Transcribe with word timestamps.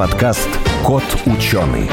подкаст 0.00 0.48
«Кот 0.82 1.02
ученый». 1.26 1.86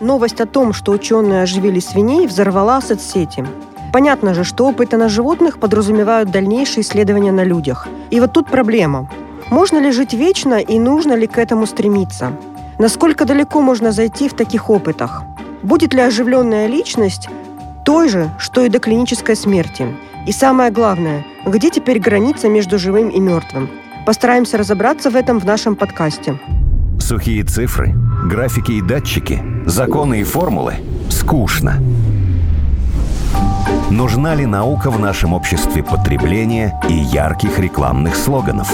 Новость 0.00 0.40
о 0.40 0.46
том, 0.46 0.72
что 0.72 0.90
ученые 0.90 1.42
оживили 1.42 1.78
свиней, 1.78 2.26
взорвала 2.26 2.80
соцсети. 2.80 3.46
Понятно 3.92 4.34
же, 4.34 4.42
что 4.42 4.66
опыты 4.66 4.96
на 4.96 5.08
животных 5.08 5.60
подразумевают 5.60 6.32
дальнейшие 6.32 6.82
исследования 6.82 7.30
на 7.30 7.44
людях. 7.44 7.86
И 8.10 8.18
вот 8.18 8.32
тут 8.32 8.48
проблема. 8.48 9.08
Можно 9.50 9.78
ли 9.78 9.92
жить 9.92 10.14
вечно 10.14 10.54
и 10.54 10.80
нужно 10.80 11.12
ли 11.12 11.28
к 11.28 11.38
этому 11.38 11.64
стремиться? 11.64 12.32
Насколько 12.80 13.24
далеко 13.24 13.60
можно 13.60 13.92
зайти 13.92 14.28
в 14.28 14.34
таких 14.34 14.70
опытах? 14.70 15.22
Будет 15.62 15.94
ли 15.94 16.00
оживленная 16.00 16.66
личность 16.66 17.28
той 17.84 18.08
же, 18.08 18.34
что 18.40 18.62
и 18.62 18.68
до 18.68 18.80
клинической 18.80 19.36
смерти? 19.36 19.86
И 20.26 20.32
самое 20.32 20.72
главное, 20.72 21.24
где 21.46 21.70
теперь 21.70 22.00
граница 22.00 22.48
между 22.48 22.80
живым 22.80 23.10
и 23.10 23.20
мертвым? 23.20 23.70
Постараемся 24.04 24.58
разобраться 24.58 25.10
в 25.10 25.16
этом 25.16 25.38
в 25.38 25.46
нашем 25.46 25.76
подкасте. 25.76 26.38
Сухие 27.00 27.42
цифры, 27.42 27.94
графики 28.26 28.72
и 28.72 28.82
датчики, 28.82 29.42
законы 29.64 30.20
и 30.20 30.24
формулы– 30.24 30.74
скучно. 31.10 31.82
Нужна 33.90 34.34
ли 34.34 34.44
наука 34.44 34.90
в 34.90 34.98
нашем 34.98 35.32
обществе 35.32 35.82
потребления 35.82 36.78
и 36.88 36.92
ярких 36.92 37.58
рекламных 37.58 38.14
слоганов? 38.16 38.70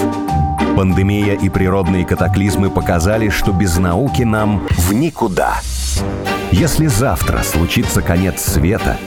Пандемия 0.75 1.35
и 1.35 1.47
природные 1.47 2.05
катаклизмы 2.05 2.69
показали, 2.69 3.29
что 3.29 3.53
без 3.53 3.77
науки 3.77 4.23
нам 4.23 4.67
в 4.77 4.93
никуда. 4.93 5.55
Если 6.51 6.87
завтра 6.87 7.41
случится 7.43 8.01
конец 8.01 8.41
света, 8.41 8.97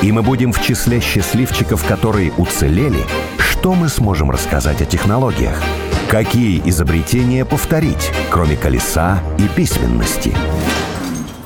и 0.00 0.12
мы 0.12 0.22
будем 0.22 0.52
в 0.52 0.62
числе 0.62 1.00
счастливчиков, 1.00 1.84
которые 1.84 2.32
уцелели, 2.36 3.04
что 3.62 3.74
мы 3.74 3.88
сможем 3.88 4.28
рассказать 4.28 4.82
о 4.82 4.84
технологиях? 4.84 5.62
Какие 6.10 6.60
изобретения 6.68 7.44
повторить, 7.44 8.10
кроме 8.28 8.56
колеса 8.56 9.22
и 9.38 9.46
письменности? 9.56 10.34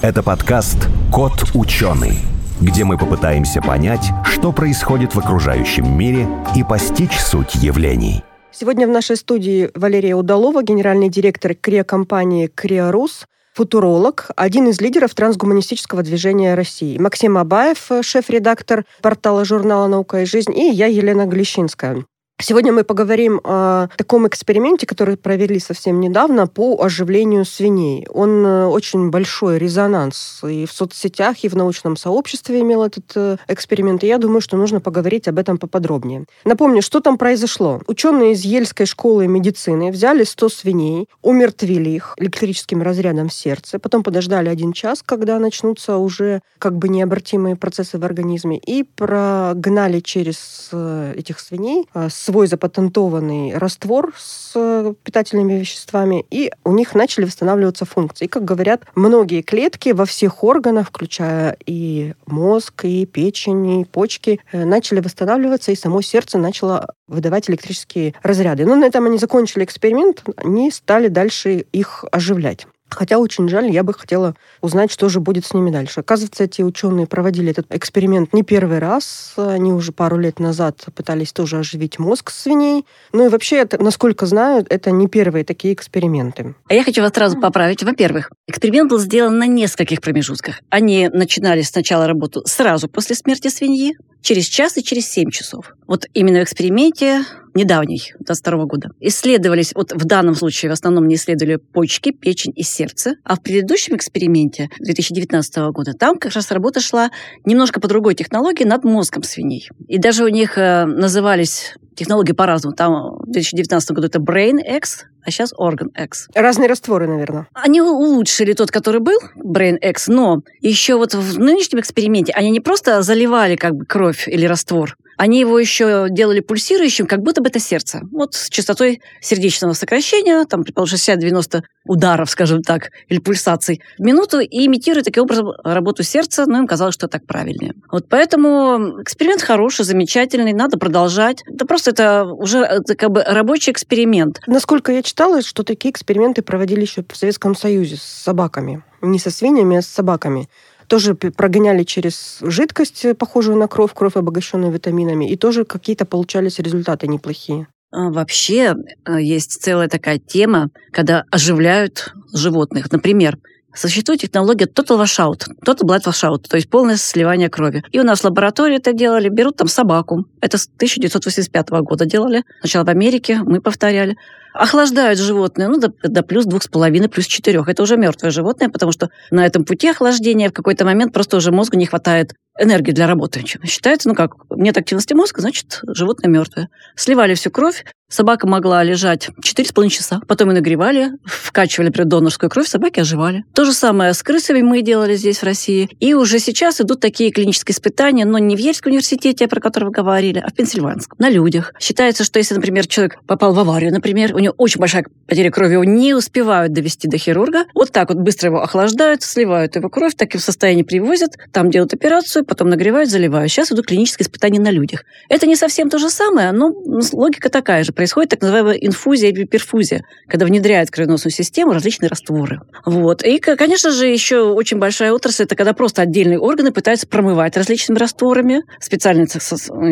Это 0.01 0.23
подкаст 0.23 0.79
«Кот 1.13 1.45
ученый», 1.53 2.21
где 2.59 2.85
мы 2.85 2.97
попытаемся 2.97 3.61
понять, 3.61 4.13
что 4.25 4.53
происходит 4.53 5.15
в 5.15 5.19
окружающем 5.19 5.95
мире 5.95 6.27
и 6.57 6.65
постичь 6.65 7.19
суть 7.19 7.55
явлений. 7.57 8.25
Сегодня 8.51 8.87
в 8.87 8.91
нашей 8.91 9.17
студии 9.17 9.71
Валерия 9.75 10.15
Удалова, 10.15 10.63
генеральный 10.63 11.11
директор 11.11 11.53
КРИА-компании 11.55 12.47
«КРИА-РУС», 12.47 13.27
футуролог, 13.57 14.27
один 14.37 14.69
из 14.69 14.83
лидеров 14.83 15.15
трансгуманистического 15.15 16.03
движения 16.03 16.55
России. 16.55 16.99
Максим 16.99 17.39
Абаев, 17.39 17.91
шеф-редактор 18.03 18.85
портала 19.01 19.47
журнала 19.47 19.87
«Наука 19.87 20.21
и 20.21 20.27
жизнь», 20.27 20.53
и 20.55 20.71
я, 20.71 20.87
Елена 20.87 21.25
Глещинская. 21.25 22.05
Сегодня 22.39 22.71
мы 22.71 22.85
поговорим 22.85 23.41
о 23.45 23.89
таком 23.97 24.29
эксперименте, 24.29 24.87
который 24.87 25.17
провели 25.17 25.59
совсем 25.59 26.01
недавно 26.01 26.47
по 26.47 26.83
оживлению 26.83 27.47
свиней. 27.47 28.07
Он 28.11 28.45
э, 28.45 28.67
очень 28.67 29.09
большой 29.09 29.59
резонанс 29.59 30.43
и 30.47 30.67
в 30.67 30.73
соцсетях, 30.73 31.43
и 31.45 31.49
в 31.49 31.57
научном 31.57 31.97
сообществе 31.97 32.61
имел 32.61 32.83
этот 32.83 33.11
э, 33.15 33.37
эксперимент. 33.49 34.05
И 34.05 34.07
я 34.07 34.19
думаю, 34.19 34.43
что 34.43 34.59
нужно 34.59 34.81
поговорить 34.81 35.29
об 35.29 35.39
этом 35.39 35.57
поподробнее. 35.57 36.27
Напомню, 36.45 36.83
что 36.83 37.01
там 37.01 37.17
произошло. 37.17 37.81
Ученые 37.87 38.33
из 38.33 38.43
Ельской 38.43 38.85
школы 38.85 39.27
медицины 39.29 39.91
взяли 39.91 40.25
100 40.25 40.49
свиней, 40.51 41.09
умертвили 41.23 41.89
их 41.89 42.13
электрическим 42.19 42.83
разрядом 42.83 43.31
в 43.31 43.35
сердце, 43.35 43.79
потом 43.79 44.03
подождали 44.03 44.51
один 44.51 44.75
час, 44.75 45.03
когда 45.03 45.39
начнутся 45.39 45.97
уже 45.97 46.43
как 46.59 46.77
бы 46.77 46.91
необратимые 46.91 47.57
процессы 47.57 47.99
в 47.99 48.05
организме, 48.05 48.59
и 48.59 48.85
прогнали 48.85 50.01
через 50.01 50.69
э, 50.73 51.15
этих 51.17 51.41
свиней 51.41 51.89
с 51.95 52.26
свой 52.27 52.49
запатентованный 52.49 53.57
раствор 53.57 54.13
с 54.19 54.53
э, 54.57 54.95
питательными 55.05 55.53
веществами, 55.53 56.27
и 56.29 56.51
у 56.65 56.73
них 56.73 56.97
начали 56.97 57.25
восстанавливаться 57.25 57.85
функции. 57.85 58.25
И, 58.25 58.29
как 58.29 58.45
говорят, 58.45 58.83
многие 58.97 59.43
клетки 59.43 59.91
во 59.91 60.07
всех 60.07 60.43
органах, 60.43 60.89
включая 60.89 61.57
и 61.67 62.15
мозг, 62.27 62.85
и 62.85 63.07
печень, 63.07 63.83
и 63.83 63.85
почки, 63.85 64.41
э, 64.51 64.65
начали 64.65 64.99
восстанавливаться, 64.99 65.71
и 65.71 65.77
само 65.77 66.03
сердце 66.03 66.39
начало 66.39 66.95
выдавать 67.07 67.49
электрические 67.49 68.15
разряды. 68.25 68.67
Но 68.67 68.75
на 68.75 68.87
этом 68.87 69.07
они 69.07 69.19
закончили 69.19 69.63
эксперимент, 69.63 70.25
они 70.37 70.73
стали 70.73 71.07
дальше 71.07 71.65
их 71.71 72.05
оживлять. 72.11 72.67
Хотя 72.89 73.19
очень 73.19 73.49
жаль, 73.49 73.71
я 73.71 73.83
бы 73.83 73.93
хотела 73.93 74.35
узнать, 74.61 74.91
что 74.91 75.09
же 75.09 75.21
будет 75.21 75.45
с 75.45 75.55
ними 75.55 75.71
дальше. 75.71 76.01
Оказывается, 76.01 76.45
эти 76.45 76.63
ученые 76.63 77.07
проводили 77.07 77.51
этот 77.51 77.67
эксперимент 77.75 78.33
не 78.33 78.43
первый 78.43 78.79
раз. 78.79 79.35
Они 79.37 79.73
уже 79.73 79.93
пару 79.93 80.19
лет 80.19 80.39
назад 80.39 80.85
пытались 80.95 81.33
тоже 81.33 81.59
оживить 81.59 81.99
мозг 81.99 82.31
свиней. 82.31 82.87
Ну 83.13 83.27
и 83.27 83.29
вообще, 83.29 83.57
это, 83.57 83.83
насколько 83.83 84.27
знаю, 84.27 84.65
это 84.69 84.91
не 84.91 85.09
первые 85.09 85.45
такие 85.45 85.75
эксперименты. 85.75 86.55
А 86.69 86.75
я 86.75 86.85
хочу 86.85 87.03
вас 87.03 87.13
сразу 87.13 87.41
поправить. 87.41 87.83
Во-первых, 87.83 88.31
эксперимент 88.47 88.91
был 88.91 88.99
сделан 88.99 89.39
на 89.39 89.47
нескольких 89.47 90.01
промежутках. 90.01 90.61
Они 90.71 91.09
начинали 91.09 91.63
сначала 91.63 92.07
работу 92.07 92.43
сразу 92.47 92.89
после 92.89 93.17
смерти 93.17 93.49
свиньи, 93.49 93.97
через 94.27 94.47
час 94.47 94.77
и 94.77 94.83
через 94.83 95.09
7 95.09 95.31
часов. 95.31 95.73
Вот 95.87 96.07
именно 96.13 96.41
в 96.41 96.43
эксперименте 96.43 97.23
недавний, 97.55 98.13
22 98.19 98.65
года, 98.65 98.91
исследовались, 98.99 99.73
вот 99.73 99.93
в 99.93 100.05
данном 100.05 100.35
случае 100.35 100.71
в 100.71 100.73
основном 100.73 101.07
не 101.07 101.15
исследовали 101.15 101.57
почки, 101.57 102.11
печень 102.11 102.53
и 102.57 102.65
сердце, 102.65 103.15
а 103.23 103.37
в 103.37 103.43
предыдущем 103.43 103.95
эксперименте 103.95 104.69
2019 104.81 105.57
года 105.71 105.93
там 105.93 106.19
как 106.19 106.33
раз 106.33 106.51
работа 106.51 106.81
шла 106.81 107.11
немножко 107.45 107.81
по 107.81 107.87
другой 107.87 108.17
технологии 108.17 108.65
над 108.65 108.83
мозгом 108.83 109.23
свиней. 109.23 109.69
И 109.87 109.99
даже 109.99 110.25
у 110.25 110.29
них 110.29 110.59
э, 110.59 110.87
назывались 110.87 111.77
технологии 111.97 112.33
по-разному. 112.33 112.77
Там 112.77 113.19
в 113.21 113.31
2019 113.31 113.91
году 113.93 114.07
это 114.07 114.19
Brain 114.19 114.59
X, 114.77 115.07
а 115.25 115.31
сейчас 115.31 115.53
Organ 115.53 115.91
X. 115.97 116.29
Разные 116.35 116.69
растворы, 116.69 117.09
наверное. 117.09 117.49
Они 117.55 117.81
улучшили 117.81 118.53
тот, 118.53 118.71
который 118.71 119.01
был, 119.01 119.19
Brain 119.37 119.77
X, 119.79 120.09
но 120.09 120.43
еще 120.61 120.97
вот 120.97 121.15
в 121.15 121.39
нынешнем 121.39 121.81
эксперименте 121.81 122.33
они 122.33 122.51
не 122.51 122.61
просто 122.61 123.03
заливали 123.03 123.57
как 123.57 123.75
бы 123.75 123.85
кровь 123.85 124.29
или 124.29 124.47
раствор, 124.47 124.97
они 125.17 125.41
его 125.41 125.59
еще 125.59 126.07
делали 126.11 126.41
пульсирующим, 126.41 127.07
как 127.07 127.21
будто 127.23 127.41
бы 127.41 127.49
это 127.49 127.59
сердце. 127.59 128.01
Вот 128.13 128.35
с 128.35 128.49
частотой 128.49 129.01
сердечного 129.21 129.73
сокращения, 129.73 130.45
там, 130.45 130.63
предположим, 130.63 130.99
60-90 130.99 131.63
ударов, 131.85 132.31
скажем 132.31 132.63
так, 132.63 132.91
или 133.09 133.19
пульсаций 133.19 133.81
в 133.99 134.03
минуту, 134.03 134.41
и 134.41 134.67
имитируя 134.67 135.03
таким 135.03 135.25
образом 135.25 135.53
работу 135.65 136.03
сердца, 136.03 136.45
но 136.47 136.59
им 136.59 136.67
казалось, 136.67 136.95
что 136.95 137.09
так 137.09 137.27
правильнее. 137.27 137.75
Вот 137.91 138.09
поэтому 138.09 139.03
эксперимент 139.03 139.43
хороший, 139.43 139.85
замечательный, 139.85 140.53
надо 140.53 140.79
продолжать. 140.79 141.43
Это 141.47 141.67
просто 141.67 141.91
это 141.91 142.25
уже 142.25 142.59
это 142.59 142.95
как 142.95 143.11
бы 143.11 143.23
рабочий 143.23 143.71
эксперимент. 143.71 144.41
Насколько 144.47 144.93
я 144.93 145.03
читала, 145.03 145.43
что 145.43 145.63
такие 145.63 145.91
эксперименты 145.93 146.43
проводили 146.43 146.83
еще 146.83 147.05
в 147.09 147.17
Советском 147.17 147.55
Союзе 147.55 147.97
с 147.97 148.03
собаками. 148.03 148.83
Не 149.03 149.19
со 149.19 149.31
свиньями, 149.31 149.79
а 149.79 149.83
с 149.83 149.87
собаками 149.87 150.49
тоже 150.89 151.15
прогоняли 151.15 151.85
через 151.85 152.39
жидкость, 152.43 153.05
э, 153.05 153.15
похожую 153.15 153.57
на 153.57 153.69
кровь, 153.69 153.93
кровь, 153.95 154.17
обогащенную 154.17 154.73
витаминами, 154.73 155.31
и 155.31 155.37
тоже 155.37 155.65
какие-то 155.65 156.05
получались 156.05 156.59
результаты 156.59 157.07
неплохие. 157.07 157.67
А, 157.91 158.11
вообще 158.11 158.75
э, 159.05 159.23
есть 159.23 159.63
целая 159.63 159.89
такая 159.89 160.19
тема, 160.19 160.71
когда 160.93 161.25
оживляют 161.31 162.13
животных. 162.33 162.91
Например, 162.93 163.39
Существует 163.77 164.21
технология 164.21 164.65
total 164.65 165.03
washout, 165.03 165.43
total 165.65 165.87
blood 165.87 166.05
washout, 166.05 166.49
то 166.49 166.57
есть 166.57 166.71
полное 166.71 166.97
сливание 166.97 167.51
крови. 167.51 167.85
И 167.93 168.01
у 168.01 168.05
нас 168.05 168.21
в 168.21 168.25
лаборатории 168.25 168.77
это 168.77 168.95
делали, 168.95 169.29
берут 169.29 169.57
там 169.57 169.69
собаку. 169.69 170.25
Это 170.41 170.57
с 170.57 170.67
1985 170.67 171.69
года 171.83 172.07
делали. 172.07 172.43
Сначала 172.61 172.85
в 172.85 172.89
Америке, 172.89 173.41
мы 173.45 173.61
повторяли. 173.61 174.17
Охлаждают 174.55 175.19
животное 175.19 175.69
ну, 175.69 175.79
до, 175.79 175.93
до 176.03 176.23
плюс 176.23 176.47
двух 176.47 176.63
с 176.63 176.69
половиной, 176.69 177.11
плюс 177.11 177.27
четырех. 177.27 177.69
Это 177.69 177.83
уже 177.83 177.99
мертвое 177.99 178.31
животное, 178.31 178.71
потому 178.71 178.93
что 178.93 179.11
на 179.31 179.45
этом 179.45 179.67
пути 179.67 179.91
охлаждения 179.91 180.49
в 180.49 180.55
какой-то 180.55 180.87
момент 180.87 181.13
просто 181.13 181.37
уже 181.37 181.53
мозгу 181.53 181.77
не 181.77 181.85
хватает 181.85 182.33
энергии 182.59 182.93
для 182.93 183.07
работы. 183.07 183.45
Считается, 183.65 184.09
ну 184.09 184.15
как, 184.15 184.35
нет 184.51 184.77
активности 184.77 185.15
мозга, 185.15 185.41
значит, 185.41 185.81
животное 185.87 186.31
мертвое. 186.31 186.69
Сливали 186.95 187.35
всю 187.35 187.51
кровь, 187.51 187.85
собака 188.09 188.47
могла 188.47 188.83
лежать 188.83 189.29
4,5 189.29 189.89
часа, 189.89 190.21
потом 190.27 190.49
ее 190.49 190.55
нагревали, 190.55 191.11
вкачивали 191.25 191.91
преддонорскую 191.91 192.49
кровь, 192.51 192.69
собаки 192.69 193.01
оживали. 193.01 193.45
То 193.55 193.65
же 193.65 193.73
самое 193.73 194.15
с 194.15 194.23
крысами 194.23 194.63
мы 194.63 194.83
делали 194.83 195.17
здесь, 195.17 195.39
в 195.39 195.43
России. 195.43 195.89
И 196.01 196.15
уже 196.15 196.39
сейчас 196.39 196.81
идут 196.81 197.01
такие 197.01 197.31
клинические 197.31 197.75
испытания, 197.75 198.25
но 198.25 198.39
не 198.39 198.57
в 198.57 198.59
Ельском 198.59 198.91
университете, 198.91 199.49
про 199.49 199.61
который 199.61 199.87
вы 199.87 199.91
говорили, 199.91 200.39
а 200.39 200.49
в 200.49 200.55
Пенсильванском, 200.55 201.17
на 201.19 201.29
людях. 201.29 201.73
Считается, 201.81 202.25
что 202.25 202.39
если, 202.39 202.55
например, 202.55 202.87
человек 202.87 203.19
попал 203.27 203.53
в 203.53 203.59
аварию, 203.59 203.93
например, 203.93 204.35
у 204.35 204.39
него 204.39 204.55
очень 204.57 204.81
большая 204.81 205.05
потеря 205.27 205.51
крови, 205.51 205.73
его 205.73 205.85
не 205.85 206.15
успевают 206.15 206.73
довести 206.73 207.09
до 207.09 207.19
хирурга, 207.19 207.65
вот 207.75 207.93
так 207.93 208.09
вот 208.09 208.19
быстро 208.19 208.51
его 208.51 208.63
охлаждают, 208.63 209.23
сливают 209.23 209.77
его 209.77 209.89
кровь, 209.89 210.15
так 210.15 210.35
и 210.35 210.39
в 210.39 210.43
состоянии 210.43 210.83
привозят, 210.83 211.37
там 211.53 211.71
делают 211.71 211.93
операцию, 211.93 212.46
потом 212.47 212.69
нагревают, 212.69 213.11
заливают. 213.11 213.51
Сейчас 213.51 213.73
идут 213.73 213.87
клинические 213.87 214.25
испытания 214.25 214.61
на 214.61 214.71
людях. 214.71 215.05
Это 215.29 215.47
не 215.47 215.57
совсем 215.57 215.91
то 215.91 215.99
же 215.99 216.11
самое, 216.11 216.53
но 216.53 216.73
логика 217.13 217.49
такая 217.51 217.85
же. 217.85 217.93
Происходит 217.93 218.31
так 218.31 218.41
называемая 218.41 218.77
инфузия 218.77 219.31
или 219.31 219.45
перфузия, 219.45 220.05
когда 220.29 220.47
внедряют 220.47 220.89
в 220.89 220.93
кровеносную 220.93 221.33
систему 221.33 221.73
различные 221.73 222.09
растворы. 222.09 222.61
Вот. 222.85 223.23
И, 223.25 223.39
конечно 223.39 223.91
же, 223.91 224.07
еще 224.07 224.41
очень 224.53 224.79
большая 224.79 225.13
отрасль, 225.13 225.45
это 225.45 225.55
когда 225.57 225.73
просто 225.73 226.03
отдельные 226.03 226.39
органы 226.39 226.73
пытаются 226.73 227.07
промывать 227.07 227.57
различными 227.57 227.99
растворами. 227.99 228.63
Специально 228.81 229.27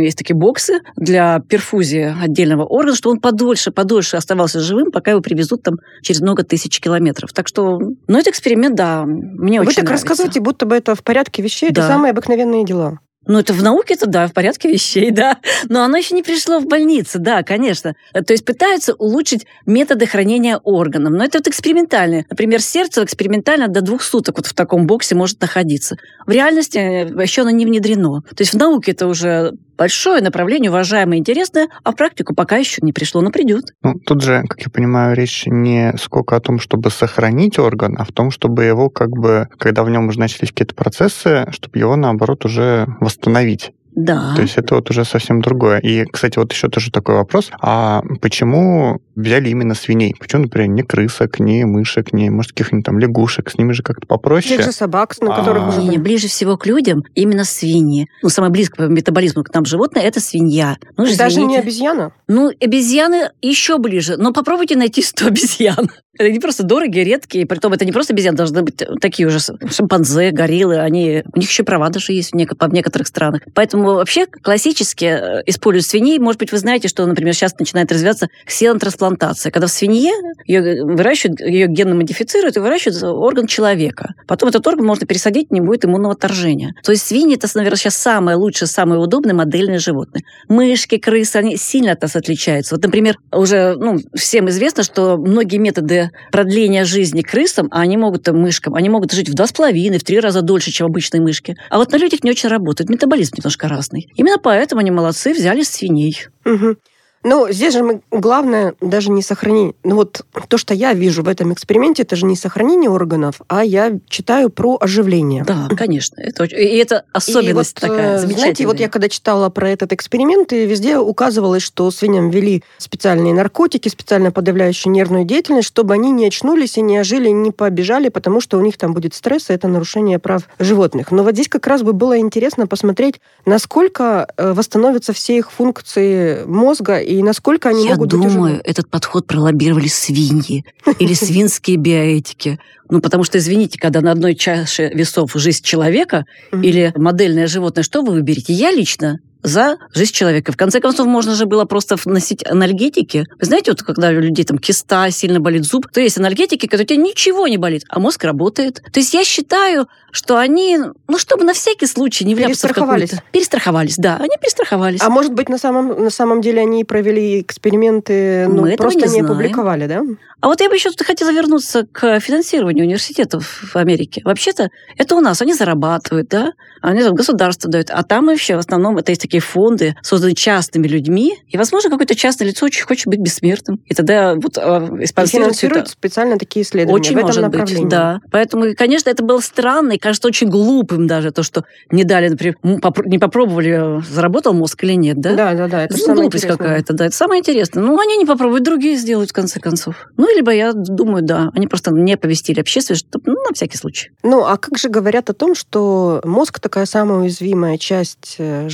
есть 0.01 0.19
такие 0.19 0.37
боксы 0.37 0.81
для 0.97 1.41
перфузии 1.41 2.15
отдельного 2.23 2.65
органа, 2.65 2.97
чтобы 2.97 3.15
он 3.15 3.21
подольше, 3.21 3.71
подольше 3.71 4.17
оставался 4.17 4.61
живым, 4.61 4.91
пока 4.91 5.11
его 5.13 5.21
привезут 5.21 5.63
там 5.63 5.77
через 6.03 6.21
много 6.21 6.43
тысяч 6.45 6.81
километров. 6.81 7.33
Так 7.33 7.49
что, 7.49 7.79
ну, 8.07 8.19
это 8.19 8.31
эксперимент, 8.31 8.75
да, 8.77 9.05
мне 9.07 9.61
Вы 9.61 9.67
очень 9.67 9.77
так 9.77 9.85
нравится. 9.87 10.07
рассказываете, 10.07 10.41
будто 10.41 10.67
бы 10.67 10.77
это 10.77 10.95
в 10.95 11.03
порядке 11.03 11.43
вещей, 11.43 11.71
Да. 11.71 11.83
это 11.83 11.89
самые 11.93 12.11
обыкновенные 12.45 12.65
дела. 12.65 12.99
Ну, 13.27 13.39
это 13.39 13.55
в 13.55 13.63
науке 13.63 13.95
это 13.95 14.07
да, 14.07 14.27
в 14.27 14.35
порядке 14.35 14.71
вещей, 14.71 15.11
да. 15.11 15.39
Но 15.71 15.83
оно 15.83 15.97
еще 15.97 16.15
не 16.15 16.23
пришло 16.23 16.59
в 16.59 16.67
больницы, 16.67 17.19
да, 17.19 17.43
конечно. 17.43 17.95
То 18.13 18.35
есть 18.35 18.45
пытаются 18.45 18.93
улучшить 18.93 19.47
методы 19.65 20.07
хранения 20.07 20.59
органов. 20.59 21.15
Но 21.15 21.25
это 21.25 21.39
вот 21.39 21.49
экспериментальные. 21.49 22.27
Например, 22.29 22.61
сердце 22.61 23.03
экспериментально 23.03 23.69
до 23.69 23.81
двух 23.81 24.03
суток 24.03 24.37
вот 24.37 24.47
в 24.47 24.53
таком 24.53 24.87
боксе 24.87 25.15
может 25.15 25.41
находиться. 25.41 25.97
В 26.27 26.33
реальности 26.33 26.77
э, 26.77 27.23
еще 27.23 27.43
оно 27.43 27.51
не 27.51 27.65
внедрено. 27.65 28.21
То 28.21 28.43
есть 28.43 28.53
в 28.53 28.59
науке 28.59 28.93
это 28.93 29.07
уже 29.07 29.55
большое 29.77 30.23
направление, 30.23 30.71
уважаемое, 30.71 31.19
интересное, 31.19 31.69
а 31.83 31.93
в 31.93 31.97
практику 31.97 32.35
пока 32.35 32.57
еще 32.57 32.81
не 32.83 32.93
пришло, 32.93 33.21
но 33.21 33.31
придет. 33.31 33.65
Ну, 33.83 33.95
тут 33.95 34.23
же, 34.23 34.45
как 34.49 34.61
я 34.61 34.71
понимаю, 34.71 35.15
речь 35.17 35.45
не 35.47 35.95
сколько 35.99 36.37
о 36.37 36.41
том, 36.41 36.59
чтобы 36.59 36.91
сохранить 36.91 37.59
орган, 37.59 37.97
а 37.99 38.05
в 38.05 38.13
том, 38.13 38.31
чтобы 38.31 38.65
его 38.65 38.91
как 38.91 39.11
бы, 39.11 39.49
когда 39.59 39.85
в 39.85 39.91
нем 39.91 40.09
уже 40.09 40.19
начались 40.19 40.51
какие-то 40.51 40.75
процессы, 40.75 41.47
чтобы 41.51 41.79
его, 41.79 41.97
наоборот, 41.97 42.45
уже 42.45 42.87
восстановить. 43.01 43.73
Да. 43.95 44.35
То 44.35 44.43
есть 44.43 44.57
это 44.57 44.75
вот 44.75 44.91
уже 44.91 45.05
совсем 45.05 45.41
другое. 45.41 45.79
И, 45.79 46.05
кстати, 46.05 46.39
вот 46.39 46.53
еще 46.53 46.69
тоже 46.69 46.91
такой 46.91 47.15
вопрос. 47.15 47.51
А 47.61 48.03
почему 48.21 49.01
взяли 49.15 49.49
именно 49.51 49.75
свиней? 49.75 50.15
Почему, 50.19 50.43
например, 50.43 50.69
не 50.71 50.83
крысок, 50.83 51.39
не 51.39 51.65
мышек, 51.65 52.13
не, 52.13 52.31
может, 52.31 52.53
каких-нибудь 52.53 52.85
там 52.85 52.99
лягушек? 52.99 53.51
С 53.51 53.59
ними 53.59 53.73
же 53.73 53.83
как-то 53.83 54.07
попроще. 54.07 54.57
Тех 54.57 54.67
же 54.67 54.73
собак, 54.73 55.15
на 55.21 55.35
которых 55.35 55.65
А. 55.65 55.69
уже 55.69 55.83
Не, 55.83 55.99
ближе 55.99 56.29
всего 56.29 56.57
к 56.57 56.67
людям 56.67 57.05
именно 57.15 57.45
свиньи. 57.45 58.09
Ну, 58.23 58.29
самое 58.29 58.53
близкое 58.53 58.87
по 58.89 58.91
метаболизму 58.91 59.45
к 59.45 59.55
нам 59.55 59.65
животное– 59.65 60.03
это 60.05 60.21
свинья. 60.21 60.77
Ну, 60.97 61.07
же 61.07 61.17
Даже 61.17 61.41
не 61.43 61.57
обезьяна. 61.59 62.13
Ну, 62.27 62.51
обезьяны 62.61 63.31
еще 63.43 63.79
ближе. 63.79 64.17
Но 64.17 64.33
попробуйте 64.33 64.77
найти 64.77 65.03
100 65.03 65.27
обезьян. 65.29 65.91
Это 66.17 66.31
не 66.31 66.39
просто 66.39 66.63
дорогие, 66.63 67.05
редкие. 67.05 67.45
Притом 67.47 67.73
это 67.73 67.85
не 67.85 67.91
просто 67.93 68.13
обезьяны, 68.13 68.37
должны 68.37 68.63
быть 68.63 68.83
такие 69.01 69.27
уже 69.27 69.39
шимпанзе, 69.41 70.31
гориллы. 70.31 70.79
Они, 70.79 71.23
у 71.33 71.39
них 71.39 71.49
еще 71.49 71.65
права 71.65 71.89
даже 71.91 72.13
есть 72.13 72.31
в, 72.33 72.37
неко- 72.37 72.69
в 72.69 72.73
некоторых 72.73 73.09
странах. 73.09 73.43
Поэтому 73.53 73.84
вообще 73.85 74.27
классически 74.27 75.05
э, 75.05 75.43
используют 75.47 75.87
свиней. 75.87 76.19
Может 76.19 76.39
быть, 76.39 76.53
вы 76.53 76.59
знаете, 76.59 76.89
что, 76.89 77.05
например, 77.07 77.35
сейчас 77.35 77.59
начинает 77.59 77.93
развиваться 77.93 78.29
ксенотрансплантация. 78.47 79.53
Когда 79.53 79.67
в 79.67 79.71
свинье 79.71 80.13
ее 80.47 80.85
выращивают, 80.85 81.41
ее 81.41 81.67
генно 81.67 81.95
модифицируют 81.95 82.57
и 82.57 82.61
выращивают 82.61 83.03
орган 83.03 83.47
человека. 83.47 84.15
Потом 84.27 84.49
этот 84.49 84.67
орган 84.67 84.87
можно 84.87 85.07
пересадить, 85.07 85.51
не 85.51 85.61
будет 85.61 85.85
иммунного 85.85 86.15
отторжения. 86.15 86.75
То 86.83 86.93
есть 86.93 87.07
свиньи 87.07 87.37
это, 87.37 87.49
наверное, 87.55 87.77
сейчас 87.77 87.97
самое 87.97 88.37
лучшее, 88.37 88.69
самое 88.69 89.01
удобное 89.01 89.35
модельное 89.35 89.79
животное. 89.79 90.23
Мышки, 90.49 90.99
крысы, 90.99 91.37
они 91.37 91.57
сильно 91.57 91.93
от 91.93 92.03
нас 92.03 92.17
отличаются. 92.17 92.75
Вот, 92.75 92.85
например, 92.85 93.17
уже 93.33 93.77
ну, 93.77 93.99
всем 94.15 94.49
известно, 94.49 94.83
что 94.83 95.17
многие 95.17 95.59
методы 95.59 96.11
продления 96.33 96.85
жизни 96.85 97.23
крысам, 97.23 97.69
а 97.71 97.81
они 97.81 97.97
могут, 97.97 98.29
э, 98.29 98.33
мышкам, 98.33 98.75
они 98.75 98.89
могут 98.89 99.13
жить 99.13 99.29
в 99.29 99.35
два 99.35 99.47
с 99.47 99.53
половиной, 99.53 99.99
в 99.99 100.05
три 100.05 100.21
раза 100.21 100.43
дольше, 100.43 100.71
чем 100.71 100.87
обычные 100.87 101.21
мышки. 101.21 101.57
А 101.71 101.79
вот 101.79 101.93
на 101.93 101.97
людях 101.97 102.23
не 102.23 102.31
очень 102.31 102.49
работает. 102.49 102.91
Метаболизм 102.91 103.35
немножко 103.39 103.69
разный. 103.77 104.09
Именно 104.15 104.39
поэтому 104.39 104.81
они 104.81 104.91
молодцы, 104.91 105.33
взяли 105.33 105.63
свиней. 105.63 106.27
Мгм. 106.45 106.79
Ну, 107.25 107.51
здесь 107.51 107.73
же 107.73 107.83
мы, 107.83 108.03
главное 108.11 108.75
даже 108.83 109.11
не 109.11 109.23
сохранение. 109.23 109.75
Ну 109.83 109.97
вот 109.97 110.21
то, 110.49 110.59
что 110.59 110.75
я 110.75 110.93
вижу 110.93 111.23
в 111.23 111.29
этом 111.29 111.55
эксперименте, 111.55 112.03
это 112.03 112.17
же 112.17 112.27
не 112.27 112.37
сохранение 112.37 112.91
органов, 112.91 113.41
а 113.49 113.65
я 113.65 113.93
читаю 114.09 114.51
про 114.51 114.77
оживление. 114.79 115.43
Да, 115.43 115.69
конечно. 115.75 116.21
Это, 116.21 116.45
и 116.45 116.77
это 116.77 117.05
особенность 117.13 117.79
и 117.79 117.87
вот, 117.87 117.89
такая 117.89 118.17
э, 118.17 118.19
замечательная. 118.19 118.39
Знаете, 118.39 118.67
вот 118.67 118.79
я 118.79 118.91
когда 118.91 119.09
читала 119.09 119.49
про 119.49 119.71
этот 119.71 119.95
эксперимент, 119.95 120.53
и 120.53 120.67
везде 120.67 120.99
указывалось, 120.99 121.63
что 121.63 121.91
свиньям 121.91 122.29
ввели 122.29 122.63
специальные 122.77 123.33
наркотики, 123.33 123.89
специально 123.89 124.31
подавляющие 124.31 124.93
нервную 124.93 125.25
деятельность, 125.25 125.69
чтобы 125.69 125.95
они 125.95 126.11
не 126.11 126.27
очнулись 126.27 126.77
и 126.77 126.83
не 126.83 126.99
ожили, 126.99 127.31
не 127.31 127.53
побежали, 127.53 128.11
потому 128.11 128.43
что 128.43 128.59
у 128.59 128.61
них 128.61 128.77
там 128.77 128.93
будет 128.93 129.15
стресс, 129.15 129.49
и 129.49 129.55
это 129.55 129.67
нарушение 129.67 130.19
прав 130.19 130.43
животных. 130.59 131.11
Но 131.11 131.23
вот 131.23 131.33
здесь 131.33 131.49
как 131.49 131.67
раз 131.67 131.83
бы 131.83 131.95
было 131.95 132.19
интересно 132.19 132.67
посмотреть, 132.67 133.23
насколько 133.47 134.29
э, 134.37 134.53
восстановятся 134.53 135.15
все 135.15 135.39
их 135.39 135.51
функции 135.51 136.45
мозга 136.45 136.99
и 136.99 137.14
насколько 137.23 137.69
они 137.69 137.85
Я 137.85 137.93
могут 137.95 138.11
быть 138.11 138.21
думаю, 138.21 138.45
оживлены. 138.45 138.61
этот 138.65 138.89
подход 138.89 139.27
пролоббировали 139.27 139.89
свиньи 139.89 140.65
или 140.99 141.15
свинские 141.15 141.77
биоэтики. 141.77 142.59
Ну, 142.91 143.01
потому 143.01 143.25
что, 143.25 143.39
извините, 143.39 143.79
когда 143.79 144.01
на 144.01 144.13
одной 144.13 144.35
чаше 144.35 144.91
весов 144.95 145.33
жизнь 145.35 145.63
человека 145.63 146.25
или 146.53 146.93
модельное 146.97 147.47
животное, 147.47 147.83
что 147.83 148.03
вы 148.03 148.13
выберете? 148.13 148.53
Я 148.53 148.71
лично 148.71 149.21
за 149.45 149.77
жизнь 149.93 150.13
человека. 150.13 150.51
В 150.51 150.57
конце 150.57 150.81
концов, 150.81 151.07
можно 151.07 151.35
же 151.35 151.47
было 151.47 151.67
просто 151.67 151.97
носить 152.07 152.45
анальгетики. 152.45 153.27
Вы 153.39 153.47
знаете, 153.47 153.71
вот 153.71 153.83
когда 153.83 154.09
у 154.09 154.13
людей 154.13 154.45
там 154.45 154.59
киста, 154.59 155.11
сильно 155.11 155.39
болит 155.39 155.65
зуб, 155.65 155.87
то 155.93 156.01
есть 156.01 156.19
анальгетики, 156.19 156.67
когда 156.67 156.83
у 156.83 156.87
тебя 156.87 157.01
ничего 157.01 157.47
не 157.47 157.59
болит, 157.59 157.85
а 157.89 158.01
мозг 158.01 158.25
работает. 158.25 158.83
То 158.91 159.01
есть 159.01 159.15
я 159.15 159.25
считаю, 159.25 159.87
что 160.11 160.39
они, 160.39 160.79
ну, 161.09 161.19
чтобы 161.19 161.45
на 161.45 161.53
всякий 161.53 161.87
случай 161.87 162.25
не 162.25 162.35
вляпаться 162.35 162.69
в 162.69 162.71
Перестраховались. 162.71 163.11
какую-то... 163.11 163.31
Перестраховались, 163.33 163.97
да, 163.97 164.17
они 164.17 164.37
перестраховались. 164.41 165.01
А 165.03 165.11
может 165.11 165.33
быть, 165.33 165.49
на 165.49 165.59
самом, 165.59 166.05
на 166.05 166.11
самом 166.11 166.41
деле 166.41 166.61
они 166.61 166.85
провели 166.85 167.41
эксперименты, 167.41 168.47
Мы 168.49 168.55
но 168.55 168.69
этого 168.69 168.89
просто 168.89 169.09
не 169.09 169.15
не, 169.15 169.21
опубликовали, 169.21 169.87
да? 169.87 170.03
А 170.41 170.49
вот 170.49 170.61
я 170.61 170.69
бы 170.69 170.77
еще 170.77 170.91
тут 170.91 171.07
хотела 171.07 171.33
вернуться 171.33 171.87
к 171.91 172.21
финансированию 172.21 172.85
университетов 172.85 173.73
в 173.73 173.77
Америке. 173.77 174.21
Вообще-то 174.25 174.69
это 174.97 175.17
у 175.17 175.21
нас, 175.21 175.43
они 175.43 175.55
зарабатывают, 175.55 176.29
да, 176.29 176.53
они 176.81 177.03
там 177.03 177.15
государство 177.15 177.71
дают, 177.71 177.91
а 177.91 178.03
там 178.03 178.27
вообще 178.27 178.57
в 178.57 178.59
основном 178.59 178.99
это 178.99 179.11
есть 179.11 179.23
такие 179.23 179.34
фонды, 179.41 179.95
созданные 180.03 180.35
частными 180.35 180.87
людьми, 180.87 181.37
и, 181.49 181.57
возможно, 181.57 181.91
какое-то 181.91 182.15
частное 182.15 182.49
лицо 182.49 182.67
очень 182.67 182.85
хочет 182.85 183.07
быть 183.07 183.21
бессмертным. 183.21 183.81
И 183.87 183.95
тогда 183.95 184.35
вот 184.35 184.57
э, 184.59 184.89
И 185.03 185.07
спонсируют 185.07 185.63
это. 185.63 185.87
специально 185.91 186.39
такие 186.39 186.65
исследования 186.65 186.95
Очень 187.01 187.15
в 187.15 187.19
этом 187.19 187.27
может 187.29 187.43
направлении. 187.43 187.83
быть, 187.83 187.91
да. 187.91 188.21
Поэтому, 188.31 188.75
конечно, 188.77 189.11
это 189.11 189.23
было 189.23 189.41
странно 189.41 189.93
и 189.93 189.99
кажется 189.99 190.29
очень 190.29 190.49
глупым 190.49 191.07
даже 191.07 191.31
то, 191.31 191.43
что 191.43 191.65
не 191.91 192.05
дали, 192.05 192.29
например, 192.29 192.57
м, 192.63 192.79
попро- 192.79 193.07
не 193.07 193.19
попробовали, 193.19 194.03
заработал 194.11 194.53
мозг 194.55 194.83
или 194.85 194.93
нет, 194.95 195.21
да? 195.21 195.35
Да, 195.35 195.55
да, 195.55 195.69
да. 195.69 195.85
Это 195.85 195.97
Ну, 196.07 196.15
глупость 196.15 196.47
какая-то, 196.47 196.93
да. 196.93 197.07
Это 197.07 197.17
самое 197.17 197.41
интересное. 197.41 197.83
Ну, 197.83 197.99
они 197.99 198.17
не 198.17 198.25
попробуют, 198.25 198.63
другие 198.65 198.97
сделают, 198.97 199.31
в 199.31 199.33
конце 199.33 199.61
концов. 199.61 199.95
Ну, 200.17 200.35
либо 200.35 200.53
я 200.53 200.73
думаю, 200.73 201.23
да, 201.23 201.51
они 201.55 201.67
просто 201.67 201.91
не 201.93 202.17
повестили 202.17 202.61
общественность, 202.61 203.07
ну, 203.25 203.35
на 203.35 203.55
всякий 203.55 203.77
случай. 203.77 204.11
Ну, 204.23 204.45
а 204.45 204.57
как 204.57 204.79
же 204.79 204.89
говорят 204.89 205.31
о 205.31 205.35
том, 205.35 205.55
что 205.55 206.21
мозг 206.25 206.61
такая 206.61 206.87
самая 206.87 207.19
уязвимая 207.21 207.79
часть 207.79 208.37
э, 208.39 208.69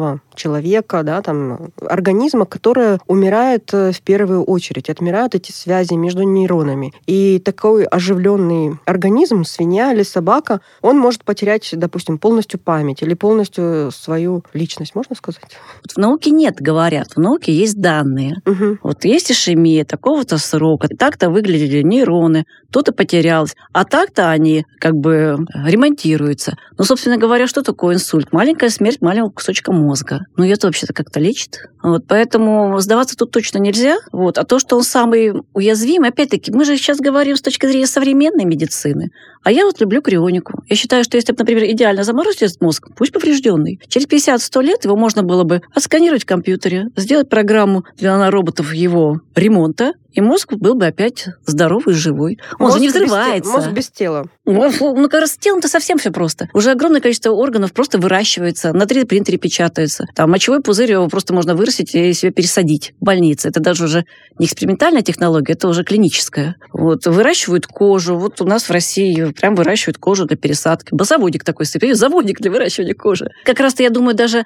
животного, 0.00 0.20
человека, 0.34 1.02
да, 1.02 1.20
там, 1.20 1.70
организма, 1.80 2.46
которая 2.46 2.98
умирает 3.06 3.70
э, 3.74 3.92
в 3.92 4.00
первую 4.00 4.42
очередь, 4.44 4.88
отмирают 4.88 5.34
эти 5.34 5.52
связи 5.52 5.94
между 5.94 6.22
нейронами. 6.22 6.92
И 7.06 7.38
такой 7.44 7.84
оживленный 7.84 8.78
организм, 8.86 9.44
свинья 9.44 9.92
или 9.92 10.02
собака, 10.02 10.60
он 10.80 10.98
может 10.98 11.24
потерять, 11.24 11.68
допустим, 11.72 12.18
полностью 12.18 12.58
память 12.58 13.02
или 13.02 13.14
полностью 13.14 13.90
свою 13.90 14.42
личность, 14.54 14.94
можно 14.94 15.14
сказать? 15.14 15.42
Вот 15.82 15.92
в 15.92 15.98
науке 15.98 16.30
нет, 16.30 16.56
говорят. 16.60 17.08
В 17.16 17.20
науке 17.20 17.52
есть 17.52 17.78
данные. 17.80 18.36
Мгм. 18.46 18.78
Вот 18.82 19.04
есть 19.04 19.30
ишемия 19.30 19.84
такого-то 19.84 20.38
срока, 20.38 20.88
так-то 20.88 21.28
выглядели 21.28 21.82
нейроны, 21.82 22.46
то-то 22.72 22.92
потерялось, 22.92 23.54
а 23.72 23.84
так-то 23.84 24.30
они 24.30 24.64
как 24.78 24.94
бы 24.94 25.36
ремонтируются. 25.66 26.56
Но, 26.78 26.84
собственно 26.84 27.18
говоря, 27.18 27.46
что 27.46 27.62
такое 27.62 27.96
инсульт? 27.96 28.32
Маленькая 28.32 28.70
смерть 28.70 29.02
маленького 29.02 29.30
кусочка 29.30 29.72
мозга. 29.72 29.89
Ну, 30.36 30.44
это 30.44 30.66
вообще-то 30.66 30.92
как-то 30.92 31.20
лечит. 31.20 31.58
Вот, 31.82 32.04
поэтому 32.06 32.78
сдаваться 32.80 33.16
тут 33.16 33.30
точно 33.30 33.58
нельзя. 33.58 33.98
Вот. 34.12 34.38
А 34.38 34.44
то, 34.44 34.58
что 34.58 34.76
он 34.76 34.82
самый 34.82 35.32
уязвимый, 35.54 36.10
опять-таки, 36.10 36.52
мы 36.52 36.64
же 36.64 36.76
сейчас 36.76 36.98
говорим 36.98 37.36
с 37.36 37.42
точки 37.42 37.66
зрения 37.66 37.86
современной 37.86 38.44
медицины. 38.44 39.10
А 39.42 39.50
я 39.50 39.64
вот 39.64 39.80
люблю 39.80 40.02
крионику. 40.02 40.62
Я 40.68 40.76
считаю, 40.76 41.04
что 41.04 41.16
если 41.16 41.32
бы, 41.32 41.38
например, 41.38 41.64
идеально 41.64 42.04
заморозить 42.04 42.42
этот 42.42 42.60
мозг, 42.60 42.88
пусть 42.96 43.12
поврежденный, 43.12 43.80
через 43.88 44.06
50-100 44.06 44.62
лет 44.62 44.84
его 44.84 44.96
можно 44.96 45.22
было 45.22 45.44
бы 45.44 45.62
отсканировать 45.74 46.24
в 46.24 46.26
компьютере, 46.26 46.88
сделать 46.96 47.28
программу 47.28 47.84
для 47.96 48.16
нанороботов 48.16 48.74
его 48.74 49.20
ремонта, 49.34 49.94
и 50.12 50.20
мозг 50.20 50.54
был 50.54 50.74
бы 50.74 50.86
опять 50.86 51.28
здоровый 51.46 51.94
и 51.94 51.96
живой. 51.96 52.38
Он 52.58 52.66
Мозг 52.66 52.76
же 52.76 52.80
не 52.80 52.86
без 52.88 52.94
взрывается. 52.94 53.52
Мозг 53.52 53.70
без 53.70 53.88
тела. 53.88 54.26
Ну, 54.44 54.70
ну, 54.80 55.08
как 55.08 55.20
раз 55.20 55.32
с 55.32 55.36
телом-то 55.36 55.68
совсем 55.68 55.98
все 55.98 56.10
просто. 56.10 56.48
Уже 56.52 56.70
огромное 56.72 57.00
количество 57.00 57.30
органов 57.30 57.72
просто 57.72 57.98
выращивается, 57.98 58.72
на 58.72 58.84
3D-принтере 58.84 59.38
печатается. 59.38 60.06
Там 60.14 60.30
мочевой 60.30 60.60
пузырь 60.60 60.92
его 60.92 61.08
просто 61.08 61.32
можно 61.32 61.54
вырастить 61.54 61.94
и 61.94 62.12
себе 62.12 62.32
пересадить 62.32 62.94
в 63.00 63.04
больнице. 63.04 63.48
Это 63.48 63.60
даже 63.60 63.84
уже 63.84 64.04
не 64.38 64.46
экспериментальная 64.46 65.02
технология, 65.02 65.52
это 65.52 65.68
уже 65.68 65.84
клиническая. 65.84 66.56
Вот, 66.72 67.06
выращивают 67.06 67.66
кожу. 67.66 68.16
Вот 68.16 68.40
у 68.40 68.44
нас 68.44 68.68
в 68.68 68.70
России 68.70 69.32
прям 69.32 69.54
выращивают 69.54 69.98
кожу 69.98 70.26
для 70.26 70.36
пересадки. 70.36 70.94
Заводик 71.10 71.44
такой, 71.44 71.66
заводик 71.66 72.40
для 72.40 72.50
выращивания 72.50 72.94
кожи. 72.94 73.30
Как 73.44 73.60
раз-то, 73.60 73.82
я 73.82 73.90
думаю, 73.90 74.14
даже 74.14 74.44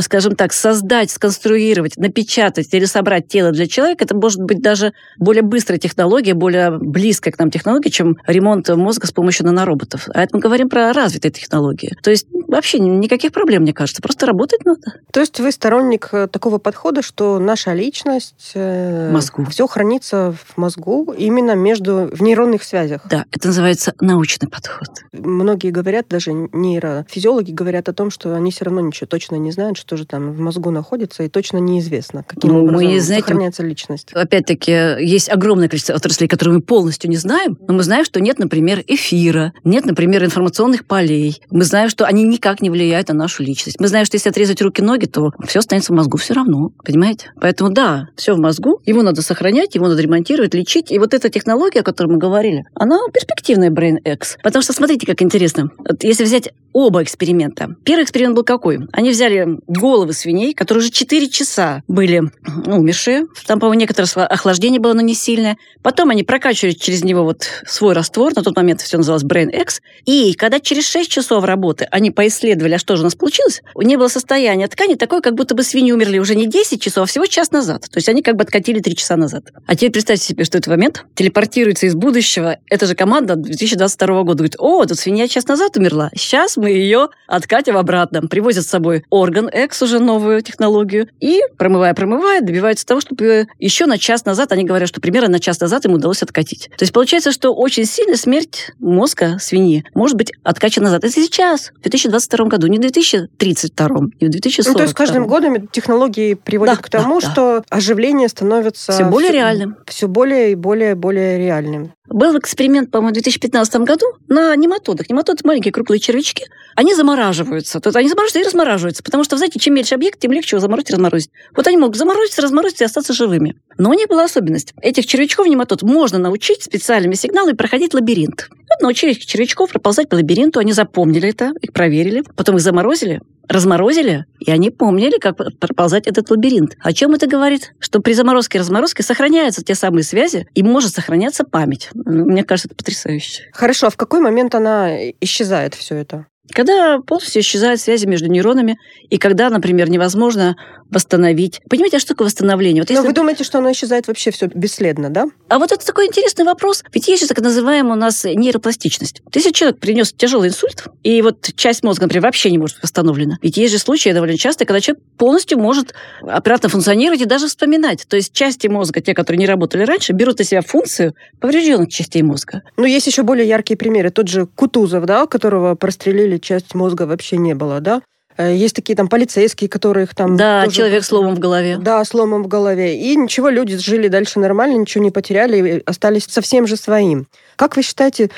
скажем 0.00 0.34
так, 0.34 0.52
создать, 0.52 1.10
сконструировать, 1.10 1.96
напечатать 1.96 2.72
или 2.72 2.86
собрать 2.86 3.28
тело 3.28 3.52
для 3.52 3.66
человека, 3.66 4.04
это 4.04 4.16
может 4.16 4.40
быть 4.40 4.60
даже 4.60 4.92
более 5.18 5.42
быстрая 5.42 5.78
технология, 5.78 6.34
более 6.34 6.78
близкая 6.78 7.32
к 7.32 7.38
нам 7.38 7.50
технология, 7.50 7.90
чем 7.90 8.16
ремонт 8.26 8.68
мозга 8.70 9.06
с 9.06 9.12
помощью 9.12 9.46
нанороботов. 9.46 10.08
А 10.14 10.22
это 10.22 10.36
мы 10.36 10.40
говорим 10.40 10.68
про 10.68 10.92
развитые 10.92 11.32
технологии. 11.32 11.94
То 12.02 12.10
есть 12.10 12.26
вообще 12.48 12.78
никаких 12.78 13.32
проблем, 13.32 13.62
мне 13.62 13.72
кажется, 13.72 14.02
просто 14.02 14.26
работать 14.26 14.64
надо. 14.64 14.80
То 15.12 15.20
есть 15.20 15.38
вы 15.38 15.52
сторонник 15.52 16.08
э, 16.12 16.26
такого 16.26 16.58
подхода, 16.58 17.02
что 17.02 17.38
наша 17.38 17.72
личность, 17.74 18.52
э, 18.54 19.10
мозгу. 19.12 19.44
все 19.50 19.66
хранится 19.66 20.34
в 20.46 20.56
мозгу 20.56 21.14
именно 21.16 21.54
между 21.54 22.10
в 22.12 22.22
нейронных 22.22 22.64
связях? 22.64 23.02
Да, 23.08 23.24
это 23.30 23.48
называется 23.48 23.92
научный 24.00 24.48
подход. 24.48 24.88
Многие 25.12 25.70
говорят, 25.70 26.06
даже 26.08 26.32
нейрофизиологи 26.32 27.52
говорят 27.52 27.88
о 27.88 27.92
том, 27.92 28.10
что 28.10 28.34
они 28.34 28.50
все 28.50 28.64
равно 28.64 28.80
ничего 28.80 29.06
точно 29.06 29.36
не 29.36 29.52
знают, 29.52 29.76
что 29.76 29.96
же 29.96 30.06
там 30.06 30.32
в 30.32 30.40
мозгу 30.40 30.70
находится, 30.70 31.22
и 31.22 31.28
точно 31.28 31.58
неизвестно, 31.58 32.24
каким 32.26 32.52
ну, 32.52 32.64
образом 32.64 32.86
мы, 32.86 33.00
знаете, 33.00 33.26
сохраняется 33.26 33.62
личность. 33.62 34.12
Опять-таки, 34.12 34.72
есть 34.72 35.30
огромное 35.30 35.68
количество 35.68 35.94
отраслей, 35.94 36.28
которые 36.28 36.56
мы 36.56 36.62
полностью 36.62 37.10
не 37.10 37.16
знаем, 37.16 37.58
но 37.66 37.74
мы 37.74 37.82
знаем, 37.82 38.04
что 38.04 38.20
нет, 38.20 38.38
например, 38.38 38.82
эфира, 38.86 39.52
нет, 39.64 39.84
например, 39.84 40.24
информационных 40.24 40.86
полей. 40.86 41.42
Мы 41.50 41.64
знаем, 41.64 41.88
что 41.88 42.04
они 42.06 42.24
никак 42.38 42.62
не 42.62 42.70
влияют 42.70 43.08
на 43.08 43.14
нашу 43.14 43.42
личность. 43.42 43.80
Мы 43.80 43.88
знаем, 43.88 44.06
что 44.06 44.14
если 44.14 44.30
отрезать 44.30 44.62
руки-ноги, 44.62 45.06
то 45.06 45.32
все 45.44 45.58
останется 45.58 45.92
в 45.92 45.96
мозгу 45.96 46.16
все 46.18 46.34
равно, 46.34 46.70
понимаете? 46.84 47.32
Поэтому 47.40 47.70
да, 47.70 48.08
все 48.16 48.34
в 48.34 48.38
мозгу, 48.38 48.80
его 48.86 49.02
надо 49.02 49.22
сохранять, 49.22 49.74
его 49.74 49.88
надо 49.88 50.00
ремонтировать, 50.00 50.54
лечить. 50.54 50.92
И 50.92 50.98
вот 50.98 51.14
эта 51.14 51.28
технология, 51.28 51.80
о 51.80 51.82
которой 51.82 52.12
мы 52.12 52.18
говорили, 52.18 52.64
она 52.74 52.98
перспективная 53.12 53.70
Brain 53.70 53.98
X. 54.04 54.38
Потому 54.42 54.62
что 54.62 54.72
смотрите, 54.72 55.06
как 55.06 55.20
интересно. 55.20 55.70
Вот 55.78 56.04
если 56.04 56.24
взять 56.24 56.50
оба 56.72 57.02
эксперимента. 57.02 57.74
Первый 57.84 58.04
эксперимент 58.04 58.36
был 58.36 58.44
какой? 58.44 58.80
Они 58.92 59.10
взяли 59.10 59.58
головы 59.66 60.12
свиней, 60.12 60.54
которые 60.54 60.82
уже 60.82 60.90
4 60.90 61.28
часа 61.28 61.82
были 61.88 62.22
ну, 62.66 62.78
умершие. 62.78 63.26
Там, 63.46 63.58
по-моему, 63.58 63.80
некоторое 63.80 64.26
охлаждение 64.26 64.80
было, 64.80 64.92
но 64.92 65.00
не 65.00 65.14
сильное. 65.14 65.56
Потом 65.82 66.10
они 66.10 66.22
прокачивали 66.22 66.72
через 66.72 67.02
него 67.02 67.24
вот 67.24 67.48
свой 67.66 67.94
раствор. 67.94 68.32
На 68.34 68.42
тот 68.42 68.56
момент 68.56 68.80
все 68.80 68.96
называлось 68.96 69.24
Brain 69.24 69.50
X. 69.50 69.80
И 70.04 70.34
когда 70.34 70.60
через 70.60 70.86
6 70.88 71.10
часов 71.10 71.44
работы 71.44 71.88
они 71.90 72.10
поисследовали, 72.28 72.74
а 72.74 72.78
что 72.78 72.96
же 72.96 73.02
у 73.02 73.04
нас 73.04 73.14
получилось, 73.14 73.62
не 73.74 73.96
было 73.96 74.08
состояния 74.08 74.68
ткани 74.68 74.94
такое, 74.96 75.22
как 75.22 75.34
будто 75.34 75.54
бы 75.54 75.62
свиньи 75.62 75.92
умерли 75.92 76.18
уже 76.18 76.34
не 76.34 76.46
10 76.46 76.80
часов, 76.80 77.04
а 77.04 77.06
всего 77.06 77.24
час 77.24 77.52
назад. 77.52 77.82
То 77.82 77.96
есть 77.96 78.08
они 78.08 78.22
как 78.22 78.36
бы 78.36 78.42
откатили 78.42 78.80
3 78.80 78.94
часа 78.96 79.16
назад. 79.16 79.44
А 79.66 79.74
теперь 79.74 79.92
представьте 79.92 80.26
себе, 80.26 80.44
что 80.44 80.58
этот 80.58 80.68
момент 80.68 81.06
телепортируется 81.14 81.86
из 81.86 81.94
будущего. 81.94 82.58
Эта 82.68 82.86
же 82.86 82.94
команда 82.94 83.36
2022 83.36 84.22
года 84.24 84.36
говорит, 84.36 84.56
о, 84.58 84.84
тут 84.84 84.98
свинья 84.98 85.26
час 85.26 85.48
назад 85.48 85.76
умерла. 85.78 86.10
Сейчас 86.14 86.58
мы 86.58 86.70
ее 86.70 87.08
откатим 87.26 87.78
обратно. 87.78 88.20
Привозят 88.22 88.64
с 88.64 88.68
собой 88.68 89.04
орган 89.08 89.48
X, 89.48 89.80
уже 89.82 89.98
новую 89.98 90.42
технологию, 90.42 91.08
и, 91.20 91.40
промывая-промывая, 91.56 92.42
добиваются 92.42 92.84
того, 92.84 93.00
чтобы 93.00 93.46
еще 93.58 93.86
на 93.86 93.96
час 93.96 94.26
назад, 94.26 94.52
они 94.52 94.64
говорят, 94.64 94.88
что 94.88 95.00
примерно 95.00 95.30
на 95.30 95.40
час 95.40 95.60
назад 95.60 95.86
им 95.86 95.94
удалось 95.94 96.22
откатить. 96.22 96.68
То 96.76 96.82
есть 96.82 96.92
получается, 96.92 97.32
что 97.32 97.54
очень 97.54 97.86
сильно 97.86 98.16
смерть 98.16 98.72
мозга 98.78 99.38
свиньи 99.40 99.84
может 99.94 100.16
быть 100.16 100.32
откачана 100.42 100.86
назад. 100.86 101.04
Это 101.04 101.12
сейчас, 101.14 101.72
в 101.82 101.88
2022 102.18 102.46
году, 102.46 102.66
не 102.66 102.78
в 102.78 102.80
2032, 102.80 103.88
не 104.20 104.26
в 104.26 104.30
2040. 104.30 104.72
Ну, 104.72 104.74
то 104.74 104.82
есть 104.82 104.92
с 104.92 104.96
каждым 104.96 105.26
годом 105.26 105.68
технологии 105.68 106.34
приводят 106.34 106.76
да, 106.76 106.82
к 106.82 106.90
тому, 106.90 107.20
да, 107.20 107.30
что 107.30 107.64
да. 107.68 107.76
оживление 107.76 108.28
становится... 108.28 108.92
Все 108.92 109.04
более 109.04 109.30
все, 109.30 109.38
реальным. 109.38 109.76
Все 109.86 110.08
более 110.08 110.52
и 110.52 110.54
более 110.54 110.94
более 110.94 111.38
реальным. 111.38 111.92
Был 112.06 112.38
эксперимент, 112.38 112.90
по-моему, 112.90 113.10
в 113.10 113.12
2015 113.14 113.76
году 113.82 114.06
на 114.28 114.54
нематодах. 114.56 115.10
Нематоды– 115.10 115.40
маленькие 115.44 115.72
круглые 115.72 116.00
червячки. 116.00 116.46
Они 116.74 116.94
замораживаются. 116.94 117.80
То 117.80 117.88
есть 117.88 117.96
они 117.96 118.08
замораживаются 118.08 118.40
и 118.40 118.44
размораживаются. 118.44 119.02
Потому 119.02 119.24
что, 119.24 119.36
знаете, 119.36 119.58
чем 119.58 119.74
меньше 119.74 119.94
объект, 119.94 120.18
тем 120.18 120.32
легче 120.32 120.56
его 120.56 120.60
заморозить 120.60 120.90
и 120.90 120.92
разморозить. 120.94 121.30
Вот 121.54 121.66
они 121.66 121.76
могут 121.76 121.96
заморозиться, 121.96 122.40
разморозить 122.40 122.80
и 122.80 122.84
остаться 122.84 123.12
живыми. 123.12 123.56
Но 123.76 123.90
у 123.90 123.94
них 123.94 124.08
была 124.08 124.24
особенность. 124.24 124.72
Этих 124.80 125.06
червячков 125.06 125.46
нематод 125.46 125.82
можно 125.82 126.18
научить 126.18 126.62
специальными 126.62 127.14
сигналами 127.14 127.54
проходить 127.54 127.92
лабиринт. 127.92 128.48
Научили 128.80 129.12
червячков 129.12 129.70
проползать 129.70 130.08
по 130.08 130.14
лабиринту. 130.14 130.60
Они 130.60 130.72
запомнили 130.72 131.28
это, 131.30 131.52
их 131.60 131.72
проверили. 131.72 132.22
Потом 132.36 132.56
их 132.56 132.62
заморозили, 132.62 133.20
разморозили, 133.48 134.26
и 134.38 134.50
они 134.50 134.70
помнили, 134.70 135.18
как 135.18 135.36
проползать 135.58 136.06
этот 136.06 136.30
лабиринт. 136.30 136.76
О 136.80 136.92
чем 136.92 137.14
это 137.14 137.26
говорит? 137.26 137.72
Что 137.80 138.00
при 138.00 138.12
заморозке 138.12 138.58
и 138.58 138.60
разморозке 138.60 139.02
сохраняются 139.02 139.64
те 139.64 139.74
самые 139.74 140.04
связи, 140.04 140.46
и 140.54 140.62
может 140.62 140.92
сохраняться 140.92 141.44
память. 141.44 141.90
Мне 141.94 142.44
кажется, 142.44 142.68
это 142.68 142.76
потрясающе. 142.76 143.44
Хорошо, 143.52 143.88
а 143.88 143.90
в 143.90 143.96
какой 143.96 144.20
момент 144.20 144.54
она 144.54 145.10
исчезает 145.20 145.74
все 145.74 145.96
это? 145.96 146.26
Когда 146.52 146.98
полностью 147.00 147.42
исчезают 147.42 147.80
связи 147.80 148.06
между 148.06 148.28
нейронами, 148.28 148.78
и 149.10 149.18
когда, 149.18 149.50
например, 149.50 149.90
невозможно 149.90 150.56
восстановить. 150.90 151.60
Понимаете, 151.68 151.98
а 151.98 152.00
что 152.00 152.10
такое 152.10 152.26
восстановление? 152.26 152.82
Вот 152.82 152.90
если... 152.90 153.02
Но 153.02 153.08
вы 153.08 153.14
думаете, 153.14 153.44
что 153.44 153.58
оно 153.58 153.70
исчезает 153.72 154.08
вообще 154.08 154.30
все 154.30 154.46
бесследно, 154.46 155.10
да? 155.10 155.26
А 155.48 155.58
вот 155.58 155.72
это 155.72 155.84
такой 155.84 156.06
интересный 156.06 156.44
вопрос. 156.44 156.84
Ведь 156.92 157.08
есть 157.08 157.22
же 157.22 157.28
так 157.28 157.40
называемая 157.40 157.94
у 157.94 157.98
нас 157.98 158.24
нейропластичность. 158.24 159.22
Если 159.34 159.50
человек 159.50 159.78
принес 159.78 160.12
тяжелый 160.12 160.48
инсульт, 160.48 160.86
и 161.02 161.22
вот 161.22 161.50
часть 161.56 161.82
мозга, 161.82 162.04
например, 162.04 162.22
вообще 162.22 162.50
не 162.50 162.58
может 162.58 162.76
быть 162.76 162.84
восстановлена. 162.84 163.38
Ведь 163.42 163.56
есть 163.56 163.72
же 163.72 163.78
случаи 163.78 164.10
довольно 164.10 164.36
часто, 164.36 164.64
когда 164.64 164.80
человек 164.80 165.02
полностью 165.16 165.58
может 165.58 165.94
оперативно 166.22 166.70
функционировать 166.70 167.20
и 167.20 167.24
даже 167.24 167.48
вспоминать. 167.48 168.06
То 168.08 168.16
есть 168.16 168.32
части 168.32 168.66
мозга, 168.66 169.00
те, 169.00 169.14
которые 169.14 169.38
не 169.38 169.46
работали 169.46 169.82
раньше, 169.82 170.12
берут 170.12 170.38
на 170.38 170.44
себя 170.44 170.62
функцию 170.62 171.14
поврежденных 171.40 171.90
частей 171.90 172.22
мозга. 172.22 172.62
Но 172.76 172.86
есть 172.86 173.06
еще 173.06 173.22
более 173.22 173.46
яркие 173.46 173.76
примеры. 173.76 174.10
Тот 174.10 174.28
же 174.28 174.46
Кутузов, 174.46 175.04
да, 175.06 175.26
которого 175.26 175.74
прострелили, 175.74 176.38
часть 176.38 176.74
мозга 176.74 177.02
вообще 177.02 177.36
не 177.36 177.54
было, 177.54 177.80
да? 177.80 178.02
Э, 178.38 178.54
есть 178.54 178.74
такие 178.74 178.96
там 178.96 179.08
полицейские, 179.08 179.68
которых 179.68 180.14
там... 180.14 180.36
Да, 180.36 180.64
тоже... 180.64 180.76
человек 180.76 181.04
с 181.04 181.12
ломом 181.12 181.34
в 181.34 181.38
голове. 181.40 181.76
Да, 181.76 182.02
с 182.04 182.14
ломом 182.14 182.44
в 182.44 182.48
голове. 182.48 182.96
И 182.96 183.16
ничего, 183.16 183.48
люди 183.48 183.76
жили 183.76 184.08
дальше 184.08 184.38
нормально, 184.38 184.76
ничего 184.78 185.04
не 185.04 185.10
потеряли, 185.10 185.82
остались 185.84 186.24
совсем 186.28 186.66
же 186.66 186.76
своим. 186.76 187.26
Как 187.56 187.76
вы 187.76 187.82
считаете, 187.82 188.30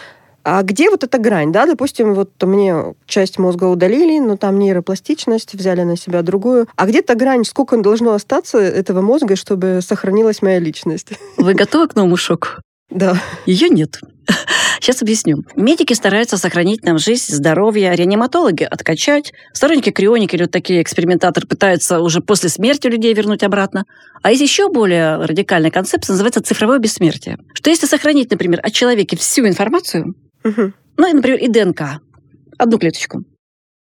а 0.42 0.62
где 0.62 0.88
вот 0.90 1.04
эта 1.04 1.18
грань, 1.18 1.52
да, 1.52 1.66
допустим, 1.66 2.14
вот 2.14 2.30
мне 2.42 2.94
часть 3.04 3.38
мозга 3.38 3.64
удалили, 3.64 4.18
но 4.18 4.38
там 4.38 4.58
нейропластичность, 4.58 5.54
взяли 5.54 5.82
на 5.82 5.98
себя 5.98 6.22
другую. 6.22 6.66
А 6.76 6.86
где-то 6.86 7.14
грань, 7.14 7.44
сколько 7.44 7.76
должно 7.76 8.14
остаться 8.14 8.58
этого 8.58 9.02
мозга, 9.02 9.36
чтобы 9.36 9.80
сохранилась 9.86 10.40
моя 10.40 10.58
личность? 10.58 11.08
Вы 11.36 11.52
готовы 11.52 11.88
к 11.88 11.94
новому 11.94 12.16
шоку? 12.16 12.48
Да. 12.88 13.20
Ее 13.44 13.68
нет. 13.68 14.00
Сейчас 14.80 15.02
объясню. 15.02 15.44
Медики 15.56 15.92
стараются 15.92 16.38
сохранить 16.38 16.84
нам 16.84 16.98
жизнь, 16.98 17.34
здоровье, 17.34 17.94
реаниматологи 17.94 18.64
откачать, 18.64 19.32
сторонники 19.52 19.90
крионики 19.90 20.34
или 20.34 20.44
вот 20.44 20.50
такие 20.50 20.80
экспериментаторы 20.82 21.46
пытаются 21.46 22.00
уже 22.00 22.20
после 22.22 22.48
смерти 22.48 22.86
людей 22.86 23.12
вернуть 23.12 23.42
обратно. 23.42 23.84
А 24.22 24.30
есть 24.30 24.42
еще 24.42 24.70
более 24.70 25.16
радикальная 25.16 25.70
концепция, 25.70 26.14
называется 26.14 26.42
цифровое 26.42 26.78
бессмертие. 26.78 27.38
Что 27.52 27.68
если 27.68 27.86
сохранить, 27.86 28.30
например, 28.30 28.60
о 28.62 28.70
человеке 28.70 29.16
всю 29.18 29.46
информацию, 29.46 30.14
угу. 30.44 30.72
ну, 30.96 31.12
например, 31.12 31.38
и 31.38 31.48
ДНК, 31.48 32.00
одну 32.56 32.78
клеточку, 32.78 33.24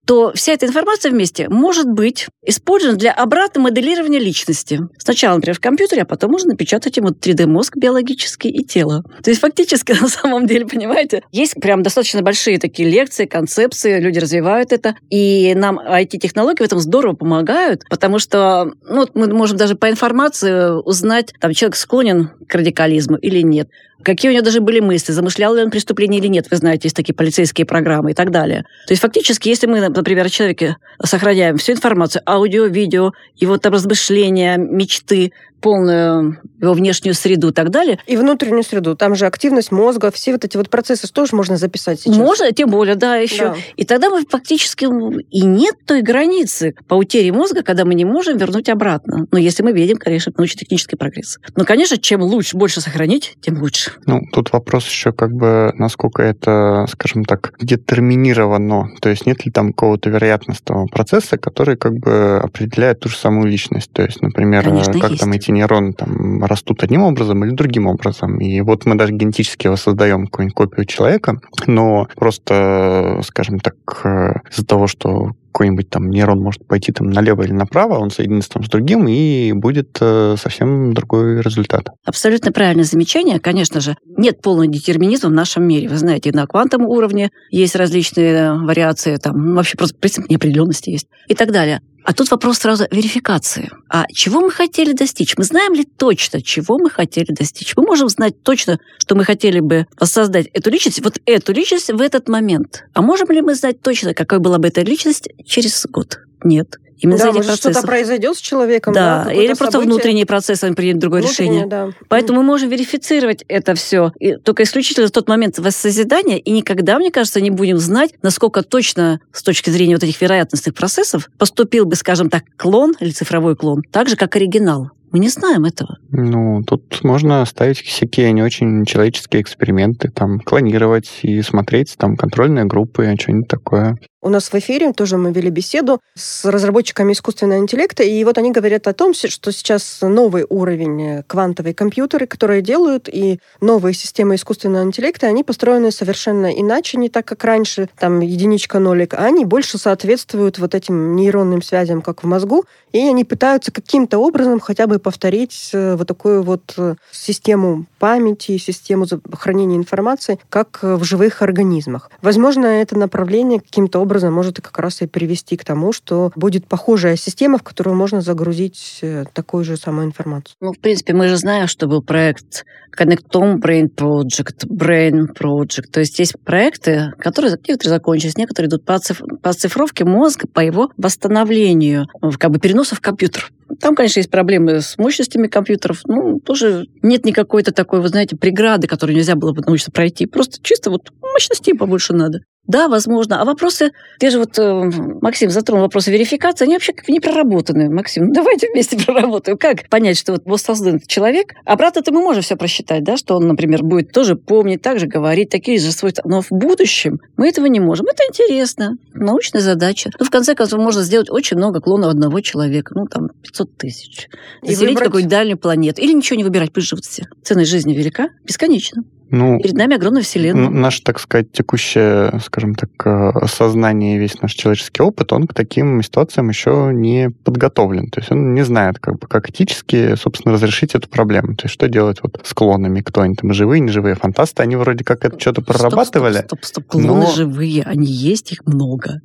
то 0.07 0.33
вся 0.35 0.53
эта 0.53 0.67
информация 0.67 1.11
вместе 1.11 1.49
может 1.49 1.89
быть 1.89 2.27
использована 2.45 2.99
для 2.99 3.13
обратного 3.13 3.65
моделирования 3.65 4.19
личности. 4.19 4.81
Сначала, 4.99 5.37
например, 5.37 5.57
в 5.57 5.61
компьютере, 5.61 6.03
а 6.03 6.05
потом 6.05 6.33
можно 6.33 6.51
напечатать 6.51 6.97
ему 6.97 7.09
3D-мозг 7.09 7.77
биологический 7.77 8.51
и 8.51 8.65
тело. 8.65 9.03
То 9.23 9.31
есть 9.31 9.41
фактически, 9.41 9.93
на 10.01 10.09
самом 10.09 10.47
деле, 10.47 10.67
понимаете, 10.67 11.23
есть 11.33 11.55
прям 11.55 11.83
достаточно 11.83 12.23
большие 12.23 12.59
такие 12.59 12.89
лекции, 12.89 13.27
концепции, 13.27 14.01
люди 14.01 14.19
развивают 14.19 14.73
это, 14.73 14.97
и 15.11 15.55
нам 15.55 15.79
IT-технологии 15.79 16.63
в 16.63 16.67
этом 16.67 16.81
здорово 16.81 17.15
помогают, 17.15 17.83
потому 17.89 18.19
что 18.19 18.73
ну, 18.89 19.09
мы 19.15 19.29
можем 19.29 19.57
даже 19.57 19.75
по 19.75 19.91
информации 19.91 20.71
узнать, 20.85 21.33
там 21.41 21.53
человек 21.53 21.77
склонен 21.77 22.31
к 22.49 22.55
радикализму 22.55 23.17
или 23.17 23.41
нет. 23.43 23.69
Какие 24.05 24.31
у 24.31 24.35
него 24.35 24.45
даже 24.45 24.61
были 24.61 24.81
мысли, 24.81 25.13
замышлял 25.13 25.55
ли 25.55 25.63
он 25.63 25.71
преступление 25.71 26.21
или 26.21 26.29
нет, 26.29 26.47
вы 26.51 26.59
знаете, 26.59 26.83
есть 26.85 26.97
такие 26.97 27.15
полицейские 27.15 27.65
программы 27.67 28.11
и 28.11 28.15
так 28.15 28.31
далее. 28.31 28.65
То 28.87 28.93
есть 28.93 29.01
фактически, 29.01 29.49
если 29.49 29.67
мы, 29.67 29.81
например, 29.89 30.27
о 30.27 30.29
человеке 30.29 30.77
сохраняем 31.03 31.57
всю 31.57 31.73
информацию, 31.73 32.23
аудио, 32.27 32.67
видео, 32.67 33.13
его 33.37 33.57
там 33.57 33.73
размышления, 33.73 34.59
мечты, 34.59 35.33
полную 35.65 36.39
его 36.61 36.75
внешнюю 36.75 37.15
среду 37.15 37.49
и 37.49 37.53
так 37.53 37.71
далее. 37.71 37.99
И 38.07 38.19
внутреннюю 38.19 38.63
среду. 38.63 38.95
Там 38.97 39.15
же 39.15 39.25
активность 39.25 39.73
мозга, 39.73 40.11
все 40.11 40.33
вот 40.33 40.45
эти 40.45 40.59
вот 40.59 40.69
процессы 40.69 41.11
тоже 41.11 41.35
можно 41.35 41.57
записать 41.57 42.01
сейчас. 42.01 42.19
Можно, 42.19 42.53
тем 42.53 42.69
более, 42.69 42.97
да, 42.97 43.17
еще. 43.17 43.49
Да. 43.49 43.57
И 43.77 43.85
тогда 43.85 44.11
мы 44.11 44.25
фактически 44.29 44.85
и 45.31 45.47
нет 45.47 45.75
той 45.87 46.03
границы 46.03 46.75
по 46.87 46.95
утере 46.95 47.33
мозга, 47.33 47.63
когда 47.63 47.87
мы 47.87 47.95
не 47.95 48.05
можем 48.05 48.37
вернуть 48.37 48.69
обратно. 48.69 49.27
Но 49.33 49.39
если 49.39 49.63
мы 49.63 49.73
видим, 49.73 49.97
конечно, 49.97 50.33
научно-технический 50.37 50.97
прогресс. 50.97 51.39
Но, 51.57 51.65
конечно, 51.65 51.97
чем 51.97 52.21
лучше, 52.21 52.59
больше 52.59 52.83
сохранить, 52.83 53.37
тем 53.41 53.59
лучше. 53.63 53.93
Ну, 54.05 54.21
тут 54.33 54.53
вопрос 54.53 54.87
еще 54.87 55.13
как 55.13 55.33
бы, 55.33 55.73
насколько 55.77 56.23
это, 56.23 56.87
скажем 56.91 57.25
так, 57.25 57.55
детерминировано. 57.59 58.91
То 59.01 59.09
есть 59.09 59.25
нет 59.25 59.47
ли 59.47 59.51
там 59.51 59.73
какого-то 59.73 60.11
вероятностного 60.11 60.87
процесса, 60.89 61.39
который 61.39 61.79
как 61.79 61.95
бы 61.95 62.39
определяет 62.43 63.01
ту 63.01 63.09
же 63.09 63.17
самую 63.17 63.47
личность. 63.47 63.91
То 63.93 64.03
есть, 64.03 64.21
например, 64.21 64.65
конечно, 64.65 64.93
как 65.01 65.13
есть. 65.13 65.23
там 65.23 65.33
эти 65.33 65.54
нейроны 65.55 65.93
там 65.93 66.45
растут 66.45 66.83
одним 66.83 67.03
образом 67.03 67.45
или 67.45 67.55
другим 67.55 67.87
образом. 67.87 68.39
И 68.39 68.61
вот 68.61 68.87
мы 68.87 68.97
даже 68.97 69.13
генетически 69.13 69.69
воссоздаем 69.69 70.27
какую-нибудь 70.27 70.55
копию 70.55 70.87
человека, 70.87 71.39
но 71.67 72.09
просто, 72.17 73.21
скажем 73.25 73.61
так, 73.61 73.75
э, 74.05 74.35
из-за 74.51 74.67
того, 74.67 74.87
что 74.87 75.31
какой-нибудь 75.55 75.89
там 75.89 76.11
нейрон 76.11 76.41
может 76.41 76.67
пойти 76.67 76.91
там 76.91 77.11
налево 77.11 77.43
или 77.43 77.53
направо, 77.53 77.99
он 77.99 78.11
соединится 78.11 78.51
там 78.51 78.65
с 78.65 78.69
другим, 78.69 79.07
и 79.07 79.53
будет 79.53 79.97
э, 80.01 80.35
совсем 80.37 80.93
другой 80.95 81.43
результат. 81.43 81.87
Абсолютно 82.05 82.51
правильное 82.51 82.85
замечание. 82.85 83.39
Конечно 83.39 83.81
же, 83.81 83.97
нет 84.17 84.43
полного 84.43 84.67
детерминизма 84.67 85.31
в 85.31 85.33
нашем 85.33 85.63
мире. 85.63 85.89
Вы 85.89 85.97
знаете, 85.97 86.33
на 86.33 86.49
квантовом 86.49 86.87
уровне 86.87 87.31
есть 87.51 87.77
различные 87.77 88.55
вариации, 88.55 89.17
там 89.17 89.55
вообще 89.55 89.79
просто 89.79 89.97
принцип 89.97 90.29
неопределенности 90.29 90.91
есть 90.91 91.07
и 91.29 91.35
так 91.37 91.53
далее. 91.53 91.81
А 92.05 92.13
тут 92.13 92.31
вопрос 92.31 92.59
сразу 92.59 92.87
верификации. 92.91 93.71
А 93.89 94.07
чего 94.13 94.41
мы 94.41 94.51
хотели 94.51 94.93
достичь? 94.93 95.39
Мы 95.39 95.45
знаем 95.45 95.73
ли 95.73 95.85
точно, 95.85 96.43
чего 96.43 96.79
мы 96.79 96.91
хотели 96.91 97.33
достичь? 97.33 97.75
Мы 97.77 97.85
можем 97.85 98.11
знать 98.11 98.43
точно, 98.43 98.79
что 98.99 99.15
мы 99.15 99.25
хотели 99.25 99.61
бы 99.61 99.87
воссоздать 99.99 100.49
эту 100.53 100.71
личность, 100.71 101.03
вот 101.03 101.19
эту 101.25 101.53
личность 101.55 101.91
в 101.91 102.01
этот 102.01 102.29
момент. 102.29 102.85
А 102.93 103.01
можем 103.01 103.31
ли 103.31 103.41
мы 103.41 103.55
знать 103.55 103.81
точно, 103.81 104.13
какой 104.13 104.39
была 104.39 104.59
бы 104.59 104.69
эта 104.69 104.83
личность 104.83 105.29
через 105.47 105.87
год? 105.87 106.19
Нет. 106.45 106.79
Именно 106.99 107.19
да, 107.19 107.33
может, 107.33 107.57
что-то 107.57 107.83
произойдет 107.83 108.37
с 108.37 108.41
человеком. 108.41 108.95
Да, 108.95 109.25
да 109.25 109.33
или 109.33 109.49
просто 109.49 109.73
событие. 109.73 109.93
внутренний 109.93 110.25
процесс, 110.25 110.63
он 110.65 110.75
принят 110.75 110.99
другое 110.99 111.23
Внутреннее, 111.23 111.65
решение. 111.65 111.67
Да. 111.69 111.91
Поэтому 112.09 112.41
мы 112.41 112.47
можем 112.47 112.69
верифицировать 112.69 113.45
это 113.49 113.75
все 113.75 114.13
и 114.19 114.37
только 114.37 114.63
исключительно 114.63 115.07
в 115.07 115.11
тот 115.11 115.29
момент 115.29 115.59
воссозидания, 115.59 116.39
и 116.39 116.51
никогда, 116.51 116.99
мне 116.99 117.11
кажется, 117.11 117.41
не 117.41 117.51
будем 117.51 117.79
знать, 117.79 118.15
насколько 118.23 118.63
точно 118.63 119.21
с 119.33 119.43
точки 119.43 119.71
зрения 119.71 119.95
вот 119.95 120.05
этих 120.05 120.21
вероятностных 120.21 120.75
процессов 120.75 121.29
поступил 121.39 121.85
бы, 121.87 121.97
скажем 121.97 122.31
так, 122.31 122.45
клон 122.57 122.95
или 123.01 123.11
цифровой 123.11 123.57
клон, 123.57 123.83
так 123.91 124.09
же, 124.09 124.17
как 124.17 124.37
оригинал. 124.37 124.91
Мы 125.15 125.21
не 125.21 125.29
знаем 125.29 125.65
этого. 125.65 125.99
Ну, 126.11 126.65
тут 126.65 127.05
можно 127.05 127.45
ставить 127.45 127.79
всякие 127.79 128.33
не 128.33 128.43
очень 128.43 128.85
человеческие 128.85 129.43
эксперименты, 129.43 130.11
там, 130.11 130.41
клонировать 130.41 131.09
и 131.23 131.41
смотреть, 131.43 131.95
там, 131.97 132.17
контрольные 132.17 132.65
группы, 132.65 133.15
что-нибудь 133.21 133.47
такое. 133.47 133.97
У 134.25 134.31
нас 134.31 134.51
в 134.51 134.55
эфире 134.55 134.95
тоже 134.95 135.19
мы 135.19 135.33
вели 135.33 135.51
беседу 135.51 136.01
с 136.15 136.47
разработчиками 136.47 137.13
искусственного 137.13 137.59
интеллекта, 137.59 138.05
и 138.05 138.25
вот 138.25 138.39
они 138.39 138.53
говорят 138.53 138.87
о 138.87 138.95
том, 138.95 139.13
что 139.13 139.53
сейчас 139.53 139.99
новый 140.01 140.47
уровень 140.49 141.03
э, 141.03 141.23
квантовые 141.27 141.75
компьютеры, 141.75 142.27
которые 142.27 142.63
делают, 142.63 143.07
и 143.07 143.39
новые 143.61 143.93
системы 143.93 144.37
искусственного 144.37 144.83
интеллекта, 144.83 145.27
они 145.27 145.45
построены 145.45 145.91
совершенно 145.91 146.47
иначе, 146.47 146.97
не 146.97 147.11
так, 147.11 147.27
как 147.27 147.45
раньше, 147.45 147.91
там 147.99 148.21
единичка, 148.21 148.79
нолик, 148.79 149.13
а 149.13 149.27
они 149.27 149.45
больше 149.45 149.77
соответствуют 149.77 150.59
вот 150.59 150.75
этим 150.75 151.17
нейронным 151.17 151.61
связям, 151.61 152.01
как 152.01 152.23
в 152.23 152.27
мозгу, 152.27 152.65
и 152.93 153.01
они 153.01 153.27
пытаются 153.27 153.73
каким-то 153.73 154.17
образом 154.17 154.59
хотя 154.59 154.87
бы 154.87 154.99
повторить 154.99 155.69
э, 155.75 155.97
вот 155.97 156.09
такую 156.09 156.43
вот 156.43 156.73
э, 156.79 156.95
систему 157.13 157.85
памяти, 157.99 158.57
систему 158.57 159.05
хранения 159.35 159.77
информации, 159.77 160.39
как 160.49 160.79
в 160.83 161.05
живых 161.05 161.43
организмах. 161.43 162.11
Возможно, 162.23 162.65
это 162.65 162.97
направление 162.97 163.61
каким-то 163.61 163.99
образом 163.99 164.14
образом 164.15 164.33
может 164.33 164.61
как 164.61 164.79
раз 164.79 165.03
и 165.03 165.07
привести 165.07 165.57
к 165.57 165.65
тому, 165.65 165.93
что 165.93 166.31
будет 166.37 166.69
похожая 166.69 167.17
система, 167.17 167.59
в 167.59 167.65
которую 167.65 167.97
можно 167.97 168.21
загрузить 168.21 169.01
э, 169.03 169.25
такую 169.33 169.65
же 169.65 169.77
самую 169.77 170.07
информацию. 170.07 170.55
Ну, 170.61 170.73
в 170.73 170.79
принципе, 170.79 171.15
мы 171.15 171.27
же 171.27 171.37
знаем, 171.37 171.67
что 171.67 171.89
был 171.89 172.01
проект 172.01 172.65
Connectome 172.97 173.57
Brain 173.57 173.89
Project, 173.93 174.69
Brain 174.71 175.35
Project. 175.37 175.89
То 175.91 175.99
есть 175.99 176.21
есть 176.21 176.35
проекты, 176.45 177.11
которые 177.19 177.57
некоторые 177.67 177.91
закончились, 177.91 178.37
некоторые 178.37 178.69
идут 178.69 178.85
по, 178.85 178.97
циф 179.01 179.21
по 179.43 179.53
цифровке 179.53 180.05
мозга, 180.05 180.47
по 180.47 180.61
его 180.61 180.91
восстановлению, 180.97 182.07
как 182.39 182.53
бы 182.53 182.61
переносу 182.61 182.95
в 182.95 183.01
компьютер. 183.01 183.51
Там, 183.81 183.97
конечно, 183.97 184.21
есть 184.21 184.31
проблемы 184.31 184.81
с 184.81 184.97
мощностями 184.97 185.49
компьютеров. 185.49 186.03
Ну, 186.07 186.39
тоже 186.39 186.87
нет 187.03 187.25
никакой-то 187.25 187.73
такой, 187.73 188.01
вы 188.01 188.09
знаете, 188.09 188.37
преграды, 188.37 188.87
которую 188.87 189.17
нельзя 189.17 189.35
было 189.35 189.53
бы 189.53 189.63
научиться 189.63 189.91
пройти. 189.91 190.27
Просто 190.27 190.59
чисто 190.63 190.91
вот 190.91 191.11
мощностей 191.21 191.75
побольше 191.75 192.13
надо. 192.13 192.41
Да, 192.67 192.89
возможно. 192.89 193.41
А 193.41 193.45
вопросы, 193.45 193.93
те 194.19 194.31
же 194.31 194.39
вот 194.39 194.59
э, 194.59 194.91
Максим 195.21 195.51
затронул 195.51 195.85
вопросы 195.85 196.11
верификации, 196.11 196.65
они 196.65 196.75
вообще 196.75 196.93
как 196.93 197.09
не 197.09 197.21
проработаны. 197.21 197.91
Максим, 197.91 198.27
ну 198.27 198.33
давайте 198.33 198.69
вместе 198.71 198.97
проработаем. 199.07 199.59
Как 199.59 199.89
понять, 199.91 200.19
что 200.19 200.33
вот 200.33 200.43
воссоздан 200.47 201.01
человек? 201.07 201.53
Обратно-то 201.67 202.13
мы 202.13 202.23
можем 202.23 202.43
все 202.43 202.57
просчитать, 202.57 203.05
да, 203.05 203.17
что 203.17 203.37
он, 203.37 203.47
например, 203.49 203.83
будет 203.83 204.13
тоже 204.13 204.37
помнить, 204.37 204.81
также 204.81 205.07
говорить, 205.07 205.51
такие 205.51 205.79
же 205.79 205.93
свойства. 205.93 206.23
Но 206.27 206.41
в 206.41 206.51
будущем 206.51 207.19
мы 207.37 207.49
этого 207.49 207.67
не 207.67 207.81
можем. 207.81 208.07
Это 208.07 208.23
интересно. 208.29 208.97
Научная 209.13 209.61
задача. 209.61 210.11
Ну, 210.19 210.25
в 210.25 210.31
конце 210.31 210.55
концов, 210.55 210.81
можно 210.81 211.03
сделать 211.03 211.31
очень 211.31 211.59
много 211.59 211.81
клонов 211.81 212.11
одного 212.11 212.41
человека. 212.41 212.95
Ну, 212.95 213.07
там, 213.07 213.29
500 213.43 213.77
тысяч. 213.77 214.29
Заселить 214.63 214.81
выбрать... 214.81 215.05
какую-нибудь 215.05 215.31
дальнюю 215.31 215.59
планету. 215.59 216.01
Или 216.01 216.13
ничего 216.13 216.37
не 216.37 216.45
выбирать, 216.45 216.73
пусть 216.73 216.89
живут 216.89 217.05
все. 217.05 217.25
Ценность 217.43 217.71
жизни 217.71 217.95
велика, 217.95 218.29
бесконечно. 218.45 219.03
Ну, 219.31 219.59
Перед 219.59 219.75
нами 219.75 219.97
огромная 219.97 220.23
вселенная. 220.23 220.69
Наше, 220.69 221.03
так 221.03 221.19
сказать, 221.19 221.51
текущее, 221.51 222.39
скажем 222.45 222.75
так, 222.75 222.91
э, 223.05 223.47
сознание, 223.47 224.19
весь 224.19 224.41
наш 224.43 224.53
человеческий 224.53 225.03
опыт, 225.03 225.33
он 225.33 225.47
к 225.47 225.55
таким 225.55 226.03
ситуациям 226.03 226.51
еще 226.51 226.91
не 226.93 227.31
подготовлен. 227.31 228.11
То 228.11 228.21
есть 228.21 228.31
он 228.31 228.55
не 228.55 228.63
знает, 228.65 228.99
как 228.99 229.19
бы, 229.19 229.27
как 229.27 229.49
этически, 229.51 230.15
собственно, 230.17 230.55
разрешить 230.55 230.95
эту 230.95 231.09
проблему. 231.09 231.57
То 231.57 231.65
есть 231.65 231.75
что 231.75 231.89
делать 231.89 232.19
вот 232.23 232.41
с 232.45 232.53
клонами, 232.53 233.01
кто 233.01 233.23
они 233.23 233.35
там, 233.35 233.53
живые, 233.53 233.81
неживые 233.81 234.15
фантасты, 234.15 234.63
они 234.63 234.77
вроде 234.77 235.05
как 235.05 235.25
это 235.25 235.41
что-то 235.41 235.63
прорабатывали. 235.63 236.39
Стоп, 236.39 236.65
стоп, 236.65 236.65
стоп, 236.65 236.87
клоны 236.87 237.25
но... 237.25 237.31
живые, 237.31 237.83
они 237.83 238.07
есть, 238.07 238.53
их 238.53 238.67
много. 238.67 239.21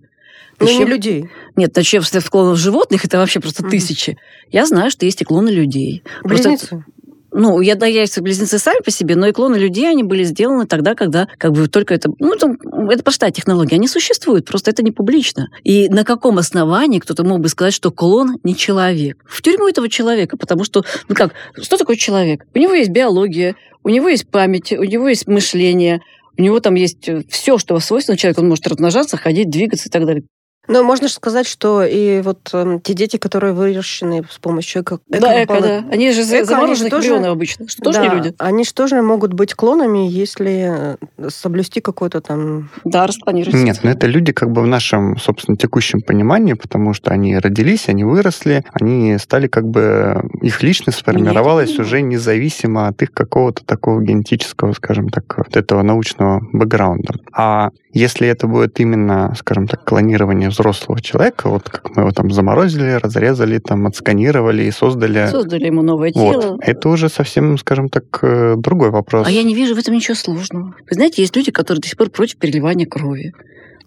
Ну, 0.60 0.68
не 0.68 0.86
людей. 0.86 1.30
Нет, 1.56 1.76
начнем 1.76 2.04
с 2.04 2.30
клонов 2.30 2.58
животных, 2.58 3.06
это 3.06 3.18
вообще 3.18 3.40
просто 3.40 3.64
mm 3.64 3.70
тысячи. 3.70 4.18
Я 4.52 4.66
знаю, 4.66 4.92
что 4.92 5.06
есть 5.06 5.22
и 5.22 5.26
клоны 5.26 5.50
людей. 5.50 6.04
Близнецы? 6.24 6.68
Просто 6.68 6.86
ну, 7.40 7.62
я 7.62 7.76
да, 7.76 7.86
яйца 7.86 8.22
близнецы 8.22 8.60
сами 8.60 8.82
по 8.84 8.92
себе, 8.92 9.16
но 9.16 9.26
и 9.26 9.32
клоны 9.32 9.56
людей, 9.56 9.90
они 9.90 10.04
были 10.04 10.26
сделаны 10.26 10.68
тогда, 10.68 10.94
когда 10.94 11.30
как 11.38 11.54
бы 11.54 11.70
только 11.70 11.94
это... 11.94 12.12
Ну, 12.20 12.36
там, 12.36 12.58
это 12.90 13.02
простая 13.02 13.32
технология, 13.32 13.78
они 13.78 13.88
существуют, 13.88 14.46
просто 14.46 14.72
это 14.72 14.84
не 14.84 14.92
публично. 14.92 15.48
И 15.64 15.88
на 15.88 16.04
каком 16.04 16.38
основании 16.38 17.00
кто-то 17.00 17.24
мог 17.24 17.40
бы 17.40 17.48
сказать, 17.48 17.74
что 17.74 17.92
клон 17.92 18.40
не 18.44 18.58
человек? 18.58 19.24
В 19.26 19.42
тюрьму 19.42 19.70
этого 19.70 19.88
человека, 19.88 20.36
потому 20.36 20.66
что, 20.66 20.84
ну 21.08 21.16
как, 21.16 21.34
что 21.58 21.78
такое 21.78 21.96
человек? 21.96 22.46
У 22.54 22.60
него 22.60 22.74
есть 22.74 22.90
биология, 22.90 23.56
у 23.86 23.90
него 23.90 24.10
есть 24.10 24.28
память, 24.28 24.74
у 24.74 24.84
него 24.84 25.08
есть 25.08 25.26
мышление, 25.26 26.02
у 26.38 26.42
него 26.42 26.60
там 26.60 26.76
есть 26.76 27.10
все, 27.30 27.58
что 27.58 27.80
свойственно 27.80 28.18
человеку. 28.18 28.42
Он 28.42 28.50
может 28.50 28.68
размножаться, 28.68 29.16
ходить, 29.16 29.50
двигаться 29.50 29.88
и 29.88 29.92
так 29.92 30.06
далее. 30.06 30.24
Ну, 30.70 30.84
можно 30.84 31.08
же 31.08 31.14
сказать, 31.16 31.48
что 31.48 31.84
и 31.84 32.22
вот 32.22 32.52
э, 32.54 32.80
те 32.84 32.94
дети, 32.94 33.18
которые 33.18 33.54
выращены 33.54 34.24
с 34.30 34.38
помощью 34.38 34.84
эко... 34.84 35.00
Да, 35.08 35.44
эко, 35.44 35.60
да. 35.60 35.84
Они 35.92 36.12
же 36.12 36.22
эко, 36.22 36.46
замороженных 36.46 36.92
тоже... 36.92 37.16
обычно, 37.16 37.68
что 37.68 37.82
тоже 37.82 37.98
да, 37.98 38.08
не 38.08 38.16
люди. 38.16 38.36
Они 38.38 38.64
же 38.64 38.72
тоже 38.76 39.02
могут 39.02 39.34
быть 39.34 39.56
клонами, 39.56 40.08
если 40.08 40.98
э, 41.18 41.30
соблюсти 41.30 41.82
какой-то 41.82 42.22
там... 42.22 42.70
Да, 42.84 43.08
распланировать. 43.08 43.56
Нет, 43.56 43.80
но 43.82 43.90
это 43.90 44.06
люди 44.06 44.32
как 44.32 44.52
бы 44.52 44.62
в 44.62 44.68
нашем, 44.68 45.18
собственно, 45.18 45.58
текущем 45.58 46.02
понимании, 46.02 46.54
потому 46.54 46.94
что 46.94 47.10
они 47.10 47.36
родились, 47.40 47.90
они 47.90 48.04
выросли, 48.04 48.64
они 48.72 49.18
стали 49.18 49.48
как 49.48 49.68
бы... 49.68 50.22
Их 50.44 50.62
личность 50.62 51.00
сформировалась 51.00 51.72
Нет, 51.72 51.80
уже 51.80 52.02
независимо 52.02 52.88
от 52.88 53.02
их 53.02 53.12
какого-то 53.12 53.66
такого 53.66 54.04
генетического, 54.04 54.74
скажем 54.74 55.10
так, 55.10 55.36
вот 55.36 55.58
этого 55.58 55.82
научного 55.82 56.42
бэкграунда. 56.54 57.16
А 57.34 57.72
если 57.92 58.28
это 58.28 58.46
будет 58.46 58.80
именно, 58.80 59.34
скажем 59.36 59.68
так, 59.68 59.84
клонирование 59.84 60.52
взрослого 60.60 61.02
человека, 61.02 61.50
вот 61.50 61.70
как 61.70 61.96
мы 61.96 62.04
его 62.04 62.12
там 62.12 62.32
заморозили, 62.32 62.92
разрезали, 62.92 63.60
там 63.60 63.88
отсканировали 63.88 64.64
и 64.64 64.72
создали... 64.72 65.28
Создали 65.32 65.66
ему 65.66 65.82
новое 65.82 66.12
тело. 66.12 66.52
Вот, 66.52 66.60
это 66.62 66.90
уже 66.90 67.10
совсем, 67.10 67.58
скажем 67.58 67.90
так, 67.90 68.04
э, 68.22 68.56
другой 68.58 68.90
вопрос. 68.90 69.28
А 69.28 69.32
я 69.32 69.44
не 69.44 69.56
вижу 69.56 69.76
в 69.76 69.78
этом 69.78 69.94
ничего 69.94 70.16
сложного. 70.16 70.76
Вы 70.90 70.96
знаете, 70.96 71.22
есть 71.22 71.36
люди, 71.36 71.52
которые 71.52 71.82
до 71.82 71.88
сих 71.88 71.98
пор 71.98 72.10
против 72.10 72.38
переливания 72.38 72.86
крови. 72.86 73.34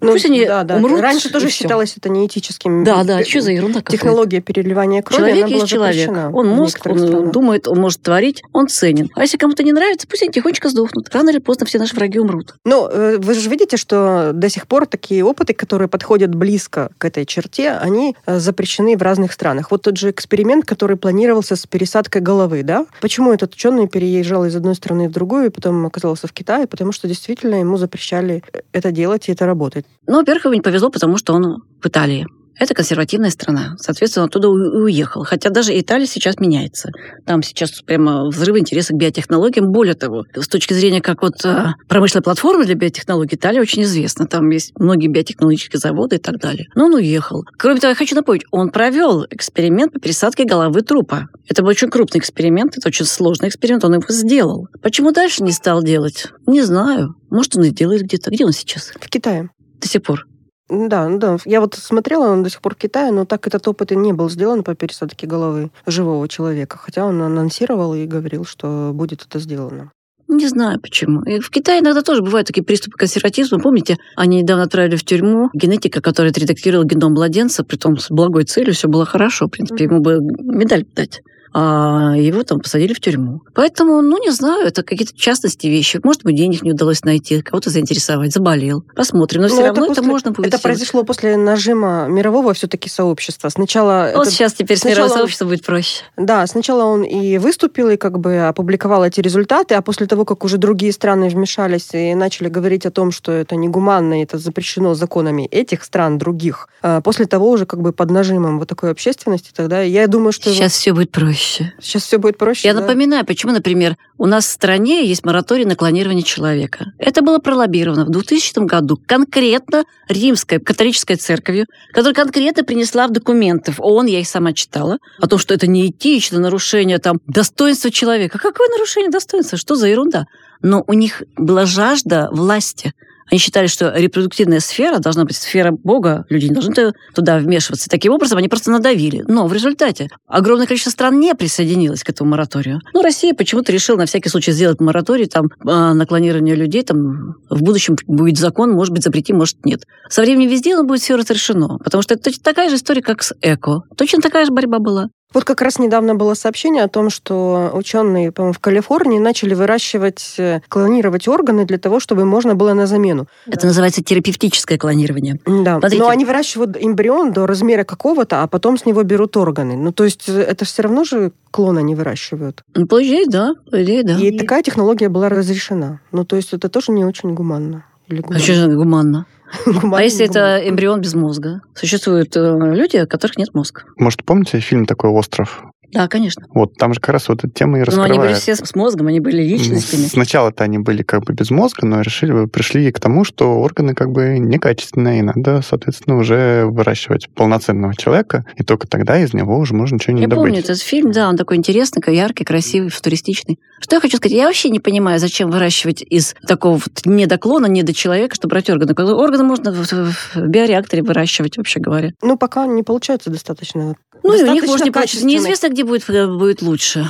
Ну, 0.03 0.13
Пусть 0.13 0.27
они 0.27 0.45
да, 0.45 0.65
да. 0.65 0.77
умрут. 0.77 1.01
Раньше 1.01 1.31
тоже 1.31 1.49
считалось 1.49 1.97
это 1.97 2.09
неэтическим. 2.09 2.83
Да, 2.83 3.05
да, 3.05 3.25
что 3.25 3.41
за 3.41 3.53
ерунда 3.53 3.81
какая 3.81 3.97
Технология 3.97 4.41
переливания 4.41 5.01
крови, 5.01 5.21
Человек 5.21 5.49
есть 5.49 5.67
человек. 5.69 6.11
Он 6.11 6.49
мозг, 6.49 6.81
он 6.87 6.99
странах. 6.99 7.33
думает, 7.33 7.69
он 7.69 7.79
может 7.79 8.03
творить, 8.03 8.43
он 8.53 8.67
ценен. 8.67 9.11
А 9.15 9.23
если 9.23 9.37
кому-то 9.37 9.63
не 9.63 9.73
нравится, 9.73 10.09
пусть 10.09 10.23
они 10.23 10.33
тихонечко 10.33 10.69
сдохнут. 10.69 11.09
Рано 11.15 11.31
или 11.31 11.39
поздно 11.39 11.67
все 11.67 11.79
наши 11.79 11.95
враги 11.95 12.19
умрут. 12.19 12.55
Ну, 12.65 12.89
э, 12.89 13.19
вы 13.19 13.35
же 13.35 13.49
видите, 13.49 13.77
что 13.77 14.33
до 14.35 14.49
сих 14.49 14.67
пор 14.67 14.87
такие 14.87 15.25
опыты, 15.25 15.55
которые 15.55 15.87
подходят 15.89 16.35
близко 16.35 16.91
к 16.99 17.05
этой 17.05 17.25
черте, 17.25 17.71
они 17.71 18.17
э, 18.27 18.41
запрещены 18.41 18.97
в 18.97 19.03
разных 19.03 19.33
странах. 19.33 19.71
Вот 19.71 19.83
тот 19.83 19.97
же 19.97 20.11
эксперимент, 20.11 20.65
который 20.65 20.97
планировался 20.97 21.55
с 21.55 21.65
пересадкой 21.67 22.23
головы, 22.23 22.65
да? 22.65 22.87
Почему 23.01 23.33
этот 23.33 23.55
ученый 23.55 23.87
переезжал 23.87 24.45
из 24.47 24.57
одной 24.57 24.75
страны 24.75 25.09
в 25.09 25.13
другую 25.13 25.47
и 25.47 25.51
потом 25.51 25.87
оказался 25.87 26.27
в 26.27 26.33
Китае? 26.33 26.67
Потому 26.67 26.91
что 26.91 27.07
действительно 27.07 27.57
ему 27.57 27.77
запрещали 27.77 28.43
это 28.73 28.91
делать, 28.91 29.29
и 29.29 29.33
это 29.33 29.47
работает. 29.47 29.87
Во-первых, 30.07 30.45
ему 30.45 30.55
не 30.55 30.61
повезло, 30.61 30.91
потому 30.91 31.17
что 31.17 31.33
он 31.35 31.63
в 31.81 31.87
Италии. 31.87 32.27
Это 32.59 32.75
консервативная 32.75 33.31
страна. 33.31 33.75
Соответственно, 33.79 34.27
оттуда 34.27 34.49
и 34.49 34.51
уехал. 34.51 35.25
Хотя 35.25 35.51
даже 35.51 35.79
Италия 35.79 36.07
сейчас 36.07 36.39
меняется. 36.39 36.91
Там 37.27 37.43
сейчас 37.43 37.81
прямо 37.83 38.29
взрыв 38.29 38.57
интереса 38.57 38.93
к 38.93 38.97
биотехнологиям. 38.97 39.73
Более 39.73 39.95
того, 39.95 40.25
с 40.35 40.49
точки 40.49 40.75
зрения 40.75 41.01
как 41.01 41.23
вот 41.23 41.45
а, 41.45 41.75
промышленной 41.89 42.23
платформы 42.23 42.65
для 42.65 42.75
биотехнологий, 42.75 43.37
Италия 43.37 43.61
очень 43.61 43.83
известна. 43.83 44.27
Там 44.27 44.51
есть 44.51 44.73
многие 44.79 45.09
биотехнологические 45.09 45.81
заводы 45.81 46.17
и 46.17 46.19
так 46.19 46.39
далее. 46.39 46.67
Но 46.75 46.87
он 46.87 46.95
уехал. 46.95 47.45
Кроме 47.57 47.81
того, 47.81 47.91
я 47.91 47.95
хочу 47.97 48.15
напомнить, 48.15 48.45
он 48.51 48.71
провел 48.71 49.25
эксперимент 49.31 49.93
по 49.93 49.99
пересадке 49.99 50.45
головы 50.45 50.83
трупа. 50.83 51.29
Это 51.49 51.63
был 51.63 51.71
очень 51.71 51.89
крупный 51.89 52.21
эксперимент, 52.21 52.77
это 52.77 52.89
очень 52.89 53.07
сложный 53.07 53.49
эксперимент, 53.49 53.85
он 53.85 53.95
его 53.95 54.05
сделал. 54.09 54.69
Почему 54.83 55.13
дальше 55.13 55.43
не 55.43 55.53
стал 55.53 55.83
делать? 55.83 56.29
Не 56.47 56.63
знаю. 56.63 57.15
Может, 57.31 57.57
он 57.57 57.65
и 57.65 57.71
делает 57.71 58.03
где-то. 58.03 58.31
Где 58.31 58.45
он 58.45 58.53
сейчас? 58.53 58.93
В 59.01 59.09
Китае. 59.09 59.49
До 59.83 59.89
сих 59.89 60.03
пор. 60.03 60.27
Да, 60.71 61.09
да. 61.11 61.37
Я 61.45 61.61
вот 61.61 61.75
смотрела, 61.75 62.31
он 62.31 62.43
до 62.43 62.49
сих 62.49 62.63
пор 62.63 62.75
в 62.75 62.79
Китае, 62.79 63.13
но 63.13 63.27
так 63.27 63.47
этот 63.47 63.67
опыт 63.69 63.93
и 63.93 63.97
не 63.97 64.13
был 64.13 64.31
сделан 64.31 64.63
по 64.63 64.75
пересадке 64.75 65.27
головы 65.27 65.71
живого 65.87 66.27
человека. 66.29 66.79
Хотя 66.79 67.05
он 67.05 67.21
анонсировал 67.21 67.95
и 67.95 68.07
говорил, 68.07 68.45
что 68.45 68.93
будет 68.95 69.27
это 69.29 69.39
сделано. 69.39 69.91
Не 70.29 70.49
знаю 70.49 70.81
почему. 70.81 71.23
И 71.25 71.41
в 71.41 71.51
Китае 71.51 71.81
иногда 71.81 72.01
тоже 72.01 72.23
бывают 72.23 72.47
такие 72.47 72.63
приступы 72.65 72.97
консерватизма. 72.97 73.59
Помните, 73.59 73.99
они 74.17 74.41
недавно 74.41 74.63
отправили 74.63 74.97
в 74.97 75.05
тюрьму 75.05 75.51
генетика, 75.53 76.01
который 76.01 76.31
отредактировал 76.31 76.85
геном 76.85 77.13
младенца, 77.13 77.65
при 77.65 77.77
том 77.77 77.99
с 77.99 78.09
благой 78.11 78.45
целью, 78.45 78.73
все 78.73 78.89
было 78.89 79.05
хорошо. 79.05 79.49
В 79.49 79.51
принципе, 79.51 79.85
ему 79.85 80.01
бы 80.01 80.21
медаль 80.21 80.87
дать 80.95 81.21
а 81.55 82.15
его 82.17 82.43
там 82.43 82.61
посадили 82.61 82.95
в 82.95 83.01
тюрьму. 83.01 83.43
Поэтому, 83.55 84.01
ну, 84.01 84.19
не 84.23 84.31
знаю, 84.31 84.67
это 84.67 84.83
какие-то 84.83 85.15
частности 85.15 85.67
вещи. 85.67 86.01
Может 86.03 86.25
быть, 86.25 86.37
денег 86.37 86.63
не 86.63 86.73
удалось 86.73 87.05
найти, 87.05 87.43
кого-то 87.43 87.71
заинтересовать, 87.71 88.33
заболел. 88.33 88.85
Посмотрим. 88.97 89.43
Но, 89.43 89.49
Но 89.49 89.55
все 89.55 89.67
равно 89.67 89.87
после, 89.87 90.03
это 90.03 90.03
можно 90.03 90.31
будет 90.31 90.47
Это 90.47 90.59
произошло 90.59 91.05
после 91.05 91.37
нажима 91.37 92.07
мирового 92.09 92.55
все-таки 92.55 92.89
сообщества. 92.89 93.51
Сначала... 93.51 94.13
Вот 94.15 94.23
это... 94.23 94.31
сейчас 94.31 94.55
теперь 94.55 94.79
с 94.79 94.85
мирового 94.85 95.13
сообщества 95.13 95.45
будет 95.45 95.65
проще. 95.65 96.03
Да, 96.17 96.47
сначала 96.47 96.85
он 96.85 97.03
и 97.03 97.39
выступил, 97.39 97.91
и 97.91 97.97
как 97.97 98.19
бы 98.19 98.39
опубликовал 98.39 99.05
эти 99.05 99.21
результаты, 99.21 99.75
а 99.75 99.83
после 99.83 100.07
того, 100.07 100.25
как 100.25 100.45
уже 100.45 100.57
другие 100.57 100.93
страны 100.93 101.29
вмешались 101.29 101.89
и 101.93 102.15
начали 102.15 102.49
говорить 102.49 102.87
о 102.87 102.91
том, 102.91 103.11
что 103.11 103.33
это 103.33 103.57
негуманно, 103.57 104.23
это 104.23 104.39
запрещено 104.39 104.95
законами 104.95 105.47
этих 105.47 105.85
стран, 105.85 106.19
других, 106.19 106.69
а 106.83 107.01
после 107.01 107.27
того 107.27 107.51
уже 107.51 107.67
как 107.67 107.81
бы 107.81 107.93
под 107.93 108.11
нажимом 108.11 108.59
вот 108.59 108.69
такой 108.69 108.91
общественности, 108.91 109.51
тогда 109.55 109.83
я 109.83 110.07
думаю, 110.07 110.33
что... 110.33 110.51
Сейчас 110.51 110.73
все 110.73 110.93
будет 110.93 111.11
проще 111.11 111.42
проще. 111.43 111.73
Сейчас 111.81 112.05
все 112.05 112.19
будет 112.19 112.39
проще. 112.39 112.69
Я 112.69 112.75
да? 112.75 112.81
напоминаю, 112.81 113.27
почему, 113.27 113.53
например, 113.53 113.97
у 114.19 114.27
нас 114.27 114.47
в 114.47 114.51
стране 114.51 115.07
есть 115.07 115.25
мораторий 115.25 115.65
на 115.65 115.77
клонирование 115.77 116.23
человека. 116.23 116.93
Это 116.99 117.23
было 117.23 117.39
пролоббировано 117.39 118.05
в 118.05 118.11
2000 118.11 118.65
году 118.67 118.99
конкретно 119.07 119.85
римской 120.09 120.61
католической 120.61 121.17
церковью, 121.17 121.67
которая 121.93 122.15
конкретно 122.15 122.65
принесла 122.65 123.07
в 123.09 123.13
документы 123.13 123.73
в 123.73 123.81
ООН, 123.81 124.07
я 124.07 124.21
их 124.21 124.29
сама 124.29 124.53
читала, 124.53 124.99
о 125.19 125.27
том, 125.27 125.39
что 125.39 125.55
это 125.55 125.67
неэтично, 125.67 126.39
нарушение 126.39 126.99
там 126.99 127.19
достоинства 127.27 127.91
человека. 127.91 128.39
Какое 128.39 128.69
нарушение 128.69 129.11
достоинства? 129.11 129.59
Что 129.59 129.75
за 129.75 129.89
ерунда? 129.89 130.27
Но 130.63 130.85
у 130.87 130.93
них 130.93 131.23
была 131.37 131.67
жажда 131.67 132.29
власти. 132.31 132.93
Они 133.31 133.39
считали, 133.39 133.67
что 133.67 133.93
репродуктивная 133.95 134.61
сфера 134.61 134.99
должна 134.99 135.25
быть 135.25 135.37
сфера 135.37 135.73
Бога, 135.73 136.25
люди 136.29 136.47
не 136.47 136.55
должны 136.55 136.93
туда 137.15 137.39
вмешиваться. 137.39 137.89
Таким 137.89 138.13
образом, 138.13 138.39
они 138.39 138.49
просто 138.49 138.71
надавили. 138.71 139.25
Но 139.27 139.47
в 139.47 139.53
результате 139.53 140.09
огромное 140.27 140.67
количество 140.67 140.91
стран 140.91 141.19
не 141.19 141.35
присоединилось 141.35 142.05
к 142.05 142.11
этому 142.11 142.31
мораторию. 142.31 142.81
Ну, 142.95 143.03
Россия 143.03 143.35
почему-то 143.35 143.73
решила 143.73 143.97
на 143.97 144.07
всякий 144.07 144.29
случай 144.29 144.53
сделать 144.53 144.81
мораторий 144.81 145.27
там, 145.27 145.51
а, 145.67 145.95
на 145.95 146.07
клонирование 146.07 146.55
людей. 146.55 146.83
Там, 146.83 147.37
в 147.49 147.63
будущем 147.63 147.97
будет 148.07 148.39
закон, 148.39 148.73
может 148.73 148.93
быть, 148.93 149.03
запретим, 149.03 149.37
может, 149.37 149.65
нет. 149.65 149.85
Со 150.09 150.23
временем 150.23 150.49
везде 150.49 150.75
оно 150.75 150.85
будет 150.85 151.01
все 151.01 151.17
разрешено. 151.17 151.79
Потому 151.79 152.03
что 152.03 152.15
это 152.15 152.31
такая 152.43 152.69
же 152.69 152.77
история, 152.77 153.03
как 153.03 153.23
с 153.23 153.35
эко. 153.41 153.83
Точно 153.97 154.21
такая 154.21 154.47
же 154.47 154.53
борьба 154.53 154.79
была. 154.79 155.09
Вот 155.35 155.45
как 155.45 155.63
раз 155.63 155.79
недавно 155.79 156.15
было 156.15 156.35
сообщение 156.35 156.85
о 156.85 156.89
том, 156.89 157.11
что 157.11 157.71
ученые, 157.75 158.33
по-моему, 158.33 158.53
в 158.53 158.59
Калифорнии 158.59 159.19
начали 159.19 159.55
выращивать, 159.55 160.35
э, 160.39 160.61
клонировать 160.69 161.29
органы 161.29 161.65
для 161.65 161.79
того, 161.79 162.01
чтобы 162.01 162.25
можно 162.25 162.55
было 162.55 162.75
на 162.75 162.87
замену. 162.87 163.27
Это 163.47 163.63
да. 163.63 163.69
называется 163.69 164.03
терапевтическое 164.03 164.79
клонирование. 164.79 165.39
Да. 165.47 165.79
Смотрите. 165.79 166.03
Но 166.03 166.09
они 166.09 166.25
выращивают 166.25 166.77
эмбрион 166.79 167.33
до 167.33 167.47
размера 167.47 167.85
какого-то, 167.85 168.43
а 168.43 168.47
потом 168.47 168.77
с 168.79 168.85
него 168.85 169.03
берут 169.03 169.37
органы. 169.37 169.77
Ну, 169.77 169.93
то 169.93 170.05
есть 170.05 170.29
э, 170.29 170.41
это 170.41 170.65
все 170.65 170.83
равно 170.83 171.05
же 171.05 171.33
клон 171.51 171.79
они 171.79 171.95
выращивают. 171.95 172.63
Ну, 172.75 172.87
по 172.87 173.03
идее, 173.03 173.27
да. 173.27 173.55
По 173.71 173.83
идее, 173.83 174.03
да. 174.03 174.19
И 174.19 174.37
такая 174.37 174.63
технология 174.63 175.09
была 175.09 175.29
разрешена. 175.29 176.01
Ну, 176.13 176.25
то 176.25 176.37
есть 176.37 176.53
это 176.53 176.69
тоже 176.69 176.93
не 176.93 177.05
очень 177.05 177.35
гуманно. 177.35 177.85
гуманно? 178.09 178.37
А 178.37 178.39
что 178.39 178.55
же 178.55 178.69
гуманно? 178.69 179.27
А 179.93 180.03
если 180.03 180.27
это 180.27 180.61
эмбрион 180.67 181.01
без 181.01 181.15
мозга? 181.15 181.61
Существуют 181.75 182.37
э, 182.37 182.41
люди, 182.41 182.99
у 182.99 183.07
которых 183.07 183.37
нет 183.37 183.55
мозга. 183.55 183.85
Может, 183.97 184.25
помните 184.25 184.61
фильм 184.61 184.87
такой 184.87 185.11
«Остров»? 185.11 185.65
Да, 185.93 186.09
конечно. 186.09 186.47
Вот 186.55 186.75
там 186.77 186.95
же 186.95 187.01
как 187.01 187.11
раз 187.11 187.29
вот 187.29 187.45
эта 187.45 187.53
тема 187.53 187.79
и 187.79 187.83
раскрывает. 187.83 188.15
Но 188.15 188.23
они 188.23 188.29
были 188.29 188.39
все 188.39 188.57
с 188.57 188.75
мозгом, 188.75 189.09
они 189.09 189.21
были 189.21 189.43
личностями. 189.43 190.07
Сначала-то 190.07 190.65
они 190.65 190.79
были 190.79 191.03
как 191.03 191.25
бы 191.25 191.35
без 191.35 191.51
мозга, 191.51 191.87
но 191.87 192.01
решили, 192.01 192.47
пришли 192.47 192.91
к 192.91 192.99
тому, 192.99 193.25
что 193.25 193.59
органы 193.59 193.95
как 193.95 194.11
бы 194.11 194.39
некачественные, 194.39 195.19
и 195.19 195.23
надо, 195.23 195.61
соответственно, 195.63 196.17
уже 196.17 196.65
выращивать 196.65 197.29
полноценного 197.35 197.95
человека, 197.95 198.47
и 198.57 198.65
только 198.65 198.89
тогда 198.89 199.19
из 199.19 199.35
него 199.35 199.59
уже 199.59 199.75
можно 199.75 199.99
что-нибудь 199.99 200.23
Я 200.23 200.29
добыть. 200.29 200.45
помню 200.45 200.61
этот 200.61 200.81
фильм, 200.81 201.13
да, 201.13 201.29
он 201.29 201.37
такой 201.37 201.59
интересный, 201.59 202.03
яркий, 202.15 202.45
красивый, 202.45 202.89
футуристичный. 202.89 203.59
Что 203.81 203.97
я 203.97 204.01
хочу 204.01 204.17
сказать? 204.17 204.37
Я 204.37 204.47
вообще 204.47 204.71
не 204.71 204.81
понимаю, 204.81 205.19
зачем 205.19 205.51
выращивать 205.51 206.03
из 206.03 206.35
такого 206.47 206.75
вот 206.75 207.05
недоклона, 207.05 207.67
недочеловека, 207.67 208.35
чтобы 208.35 208.53
брать 208.53 208.71
органы. 208.71 208.95
Органы 208.95 209.45
можно 209.45 209.73
в, 209.73 210.15
биореакторе 210.37 211.03
выращивать, 211.03 211.57
вообще 211.57 211.81
говоря. 211.81 212.13
Ну, 212.23 212.39
пока 212.39 212.67
не 212.67 212.83
получается 212.83 213.31
достаточно. 213.31 213.97
Ну, 214.23 214.31
достаточно 214.31 214.47
и 214.47 214.51
у 214.51 214.55
них 214.55 214.67
может 214.67 214.85
не 214.85 214.91
получиться. 214.93 215.27
Неизвестно, 215.27 215.69
где 215.69 215.82
будет, 215.85 216.09
э, 216.11 216.27
будет 216.27 216.63
лучше. 216.63 217.07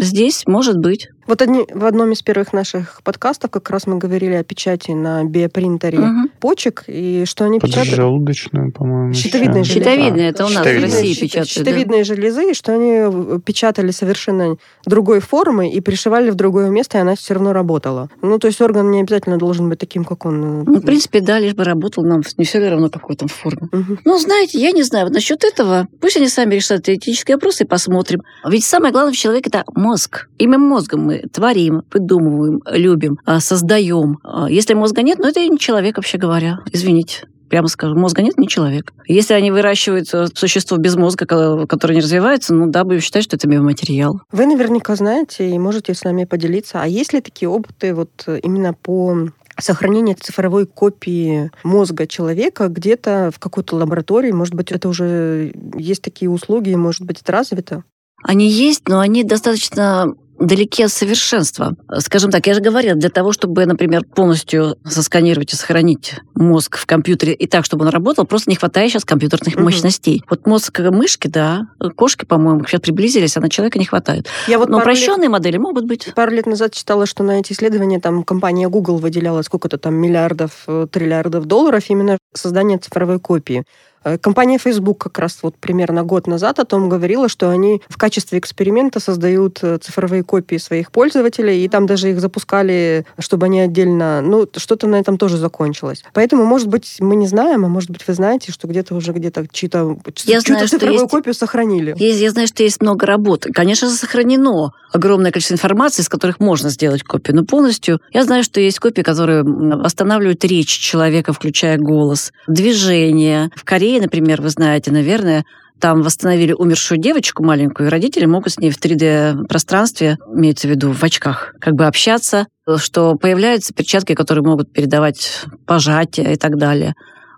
Здесь 0.00 0.44
может 0.46 0.78
быть. 0.78 1.08
Вот 1.26 1.40
одни, 1.40 1.66
в 1.72 1.84
одном 1.84 2.12
из 2.12 2.22
первых 2.22 2.52
наших 2.52 3.02
подкастов 3.02 3.50
как 3.50 3.70
раз 3.70 3.86
мы 3.86 3.98
говорили 3.98 4.34
о 4.34 4.44
печати 4.44 4.90
на 4.90 5.24
биопринтере 5.24 5.98
угу. 5.98 6.28
почек, 6.38 6.84
и 6.86 7.24
что 7.26 7.44
они 7.44 7.60
печатают... 7.60 7.90
Поджелудочную, 7.90 8.72
по-моему. 8.72 9.14
Щитовидные 9.14 9.64
железы. 9.64 9.80
Щитовидные, 9.80 10.28
это 10.28 10.46
у 10.46 10.48
нас 10.48 10.66
в 10.66 10.82
России 10.82 11.14
печатают. 11.14 11.48
Щитовидные 11.48 12.00
да. 12.00 12.04
железы, 12.04 12.50
и 12.50 12.54
что 12.54 12.74
они 12.74 13.40
печатали 13.40 13.90
совершенно 13.90 14.56
другой 14.84 15.20
формы 15.20 15.70
и 15.70 15.80
пришивали 15.80 16.30
в 16.30 16.34
другое 16.34 16.68
место, 16.68 16.98
и 16.98 17.00
она 17.00 17.14
все 17.16 17.34
равно 17.34 17.52
работала. 17.52 18.10
Ну, 18.20 18.38
то 18.38 18.46
есть 18.46 18.60
орган 18.60 18.90
не 18.90 19.00
обязательно 19.00 19.38
должен 19.38 19.68
быть 19.68 19.78
таким, 19.78 20.04
как 20.04 20.26
он. 20.26 20.62
Э, 20.62 20.64
ну, 20.66 20.80
в 20.80 20.82
принципе, 20.82 21.20
да, 21.20 21.38
лишь 21.38 21.54
бы 21.54 21.64
работал, 21.64 22.04
нам 22.04 22.22
не 22.36 22.44
все 22.44 22.58
равно, 22.68 22.90
какой 22.90 23.16
там 23.16 23.28
форме. 23.28 23.68
Угу. 23.72 23.98
Ну, 24.04 24.18
знаете, 24.18 24.58
я 24.58 24.72
не 24.72 24.82
знаю, 24.82 25.06
вот 25.06 25.14
насчет 25.14 25.44
этого, 25.44 25.88
пусть 26.00 26.16
они 26.16 26.28
сами 26.28 26.54
решат 26.54 26.88
этические 26.88 27.36
вопросы 27.36 27.64
и 27.64 27.66
посмотрим. 27.66 28.20
Ведь 28.46 28.64
самое 28.64 28.92
главное 28.92 29.12
в 29.12 29.16
человеке 29.16 29.48
это 29.48 29.64
мозг. 29.74 30.28
Именно 30.38 30.58
мозгом 30.58 31.06
мы 31.06 31.13
творим, 31.32 31.82
придумываем, 31.88 32.60
любим, 32.66 33.18
а, 33.24 33.40
создаем. 33.40 34.18
А, 34.22 34.50
если 34.50 34.74
мозга 34.74 35.02
нет, 35.02 35.18
ну 35.18 35.28
это 35.28 35.46
не 35.46 35.58
человек, 35.58 35.96
вообще 35.96 36.18
говоря. 36.18 36.58
Извините 36.72 37.26
прямо 37.50 37.68
скажу, 37.68 37.94
мозга 37.94 38.20
нет, 38.20 38.36
не 38.36 38.48
человек. 38.48 38.92
Если 39.06 39.32
они 39.32 39.52
выращивают 39.52 40.08
существо 40.34 40.76
без 40.76 40.96
мозга, 40.96 41.24
которое 41.24 41.94
не 41.94 42.00
развивается, 42.00 42.52
ну 42.52 42.68
да, 42.68 42.82
будем 42.82 43.00
считать, 43.00 43.22
что 43.22 43.36
это 43.36 43.46
биоматериал. 43.46 44.22
Вы 44.32 44.46
наверняка 44.46 44.96
знаете 44.96 45.48
и 45.48 45.56
можете 45.56 45.94
с 45.94 46.02
нами 46.02 46.24
поделиться. 46.24 46.82
А 46.82 46.88
есть 46.88 47.12
ли 47.12 47.20
такие 47.20 47.48
опыты 47.48 47.94
вот 47.94 48.26
именно 48.42 48.72
по 48.72 49.28
сохранению 49.60 50.16
цифровой 50.20 50.66
копии 50.66 51.50
мозга 51.62 52.06
человека 52.06 52.68
где-то 52.68 53.30
в 53.32 53.38
какой-то 53.38 53.76
лаборатории. 53.76 54.32
Может 54.32 54.54
быть, 54.54 54.72
это 54.72 54.88
уже 54.88 55.52
есть 55.76 56.02
такие 56.02 56.30
услуги, 56.30 56.74
может 56.74 57.02
быть, 57.02 57.20
это 57.20 57.32
развито? 57.32 57.84
Они 58.22 58.48
есть, 58.48 58.88
но 58.88 59.00
они 59.00 59.22
достаточно 59.22 60.14
далеки 60.38 60.82
от 60.82 60.92
совершенства. 60.92 61.74
Скажем 61.98 62.30
так, 62.30 62.46
я 62.46 62.54
же 62.54 62.60
говорила, 62.60 62.94
для 62.94 63.10
того, 63.10 63.32
чтобы, 63.32 63.66
например, 63.66 64.04
полностью 64.04 64.76
сосканировать 64.84 65.52
и 65.52 65.56
сохранить 65.56 66.16
мозг 66.34 66.76
в 66.76 66.86
компьютере 66.86 67.34
и 67.34 67.46
так, 67.46 67.64
чтобы 67.64 67.84
он 67.84 67.90
работал, 67.90 68.24
просто 68.24 68.50
не 68.50 68.56
хватает 68.56 68.90
сейчас 68.90 69.04
компьютерных 69.04 69.54
угу. 69.54 69.64
мощностей. 69.64 70.22
Вот 70.28 70.46
мозг 70.46 70.78
мышки, 70.78 71.28
да, 71.28 71.68
кошки, 71.96 72.24
по-моему, 72.24 72.64
сейчас 72.66 72.80
приблизились, 72.80 73.36
а 73.36 73.40
на 73.40 73.48
человека 73.48 73.78
не 73.78 73.84
хватает. 73.84 74.26
Я 74.48 74.58
вот 74.58 74.68
Но 74.68 74.78
упрощенные 74.78 75.22
лет, 75.22 75.30
модели 75.30 75.56
могут 75.56 75.86
быть. 75.86 76.12
Пару 76.14 76.32
лет 76.32 76.46
назад 76.46 76.72
читала, 76.72 77.06
что 77.06 77.22
на 77.22 77.40
эти 77.40 77.52
исследования 77.52 78.00
там 78.00 78.24
компания 78.24 78.68
Google 78.68 78.98
выделяла 78.98 79.42
сколько-то 79.42 79.78
там 79.78 79.94
миллиардов, 79.94 80.64
э, 80.66 80.86
триллиардов 80.90 81.46
долларов 81.46 81.84
именно 81.88 82.18
создание 82.34 82.78
цифровой 82.78 83.20
копии. 83.20 83.64
Э, 84.04 84.18
компания 84.18 84.58
Facebook 84.58 84.98
как 84.98 85.18
раз 85.18 85.38
вот 85.42 85.56
примерно 85.56 86.02
год 86.02 86.26
назад 86.26 86.58
о 86.58 86.64
том 86.64 86.88
говорила, 86.88 87.28
что 87.28 87.50
они 87.50 87.82
в 87.88 87.96
качестве 87.96 88.38
эксперимента 88.38 89.00
создают 89.00 89.58
э, 89.62 89.78
цифровые 89.78 90.22
копии 90.22 90.56
своих 90.56 90.92
пользователей, 90.92 91.64
и 91.64 91.68
там 91.68 91.86
даже 91.86 92.10
их 92.10 92.20
запускали, 92.20 93.06
чтобы 93.18 93.46
они 93.46 93.60
отдельно... 93.60 94.20
Ну, 94.20 94.46
что-то 94.56 94.86
на 94.86 94.96
этом 94.96 95.18
тоже 95.18 95.38
закончилось. 95.38 96.02
Поэтому, 96.12 96.44
может 96.44 96.68
быть, 96.68 96.96
мы 97.00 97.16
не 97.16 97.26
знаем, 97.26 97.64
а 97.64 97.68
может 97.68 97.90
быть, 97.90 98.06
вы 98.06 98.14
знаете, 98.14 98.52
что 98.52 98.68
где-то 98.68 98.94
уже 98.94 99.12
где-то 99.12 99.46
чьи-то 99.50 99.96
чью-то 100.14 100.68
цифровую 100.68 101.00
есть, 101.00 101.10
копию 101.10 101.34
сохранили. 101.34 101.94
Есть, 101.98 102.20
я 102.20 102.30
знаю, 102.30 102.46
что 102.46 102.62
есть 102.62 102.80
много 102.80 103.06
работ. 103.06 103.46
Конечно 103.52 103.88
же, 103.88 103.94
сохранено 103.94 104.72
огромное 104.92 105.32
количество 105.32 105.54
информации, 105.54 106.02
из 106.02 106.08
которых 106.08 106.40
можно 106.40 106.70
сделать 106.70 107.02
копию, 107.02 107.36
но 107.36 107.44
полностью... 107.44 108.00
Я 108.12 108.24
знаю, 108.24 108.44
что 108.44 108.60
есть 108.60 108.78
копии, 108.78 109.02
которые 109.02 109.42
восстанавливают 109.42 110.44
речь 110.44 110.68
человека, 110.68 111.32
включая 111.32 111.78
голос, 111.78 112.32
движение. 112.46 113.50
В 113.56 113.64
Корее 113.64 113.93
Корее, 113.94 114.06
например, 114.06 114.42
вы 114.42 114.48
знаете, 114.48 114.90
наверное, 114.90 115.44
там 115.78 116.02
восстановили 116.02 116.52
умершую 116.52 116.98
девочку 116.98 117.44
маленькую, 117.44 117.86
и 117.86 117.90
родители 117.90 118.24
могут 118.24 118.52
с 118.52 118.58
ней 118.58 118.70
в 118.72 118.80
3D-пространстве, 118.80 120.18
имеется 120.34 120.66
в 120.66 120.72
виду 120.72 120.90
в 120.90 121.00
очках, 121.04 121.54
как 121.60 121.74
бы 121.74 121.86
общаться, 121.86 122.48
что 122.78 123.14
появляются 123.14 123.72
перчатки, 123.72 124.16
которые 124.16 124.42
могут 124.44 124.72
передавать 124.72 125.44
пожатия 125.64 126.32
и 126.32 126.36
так 126.36 126.58
далее. 126.58 126.94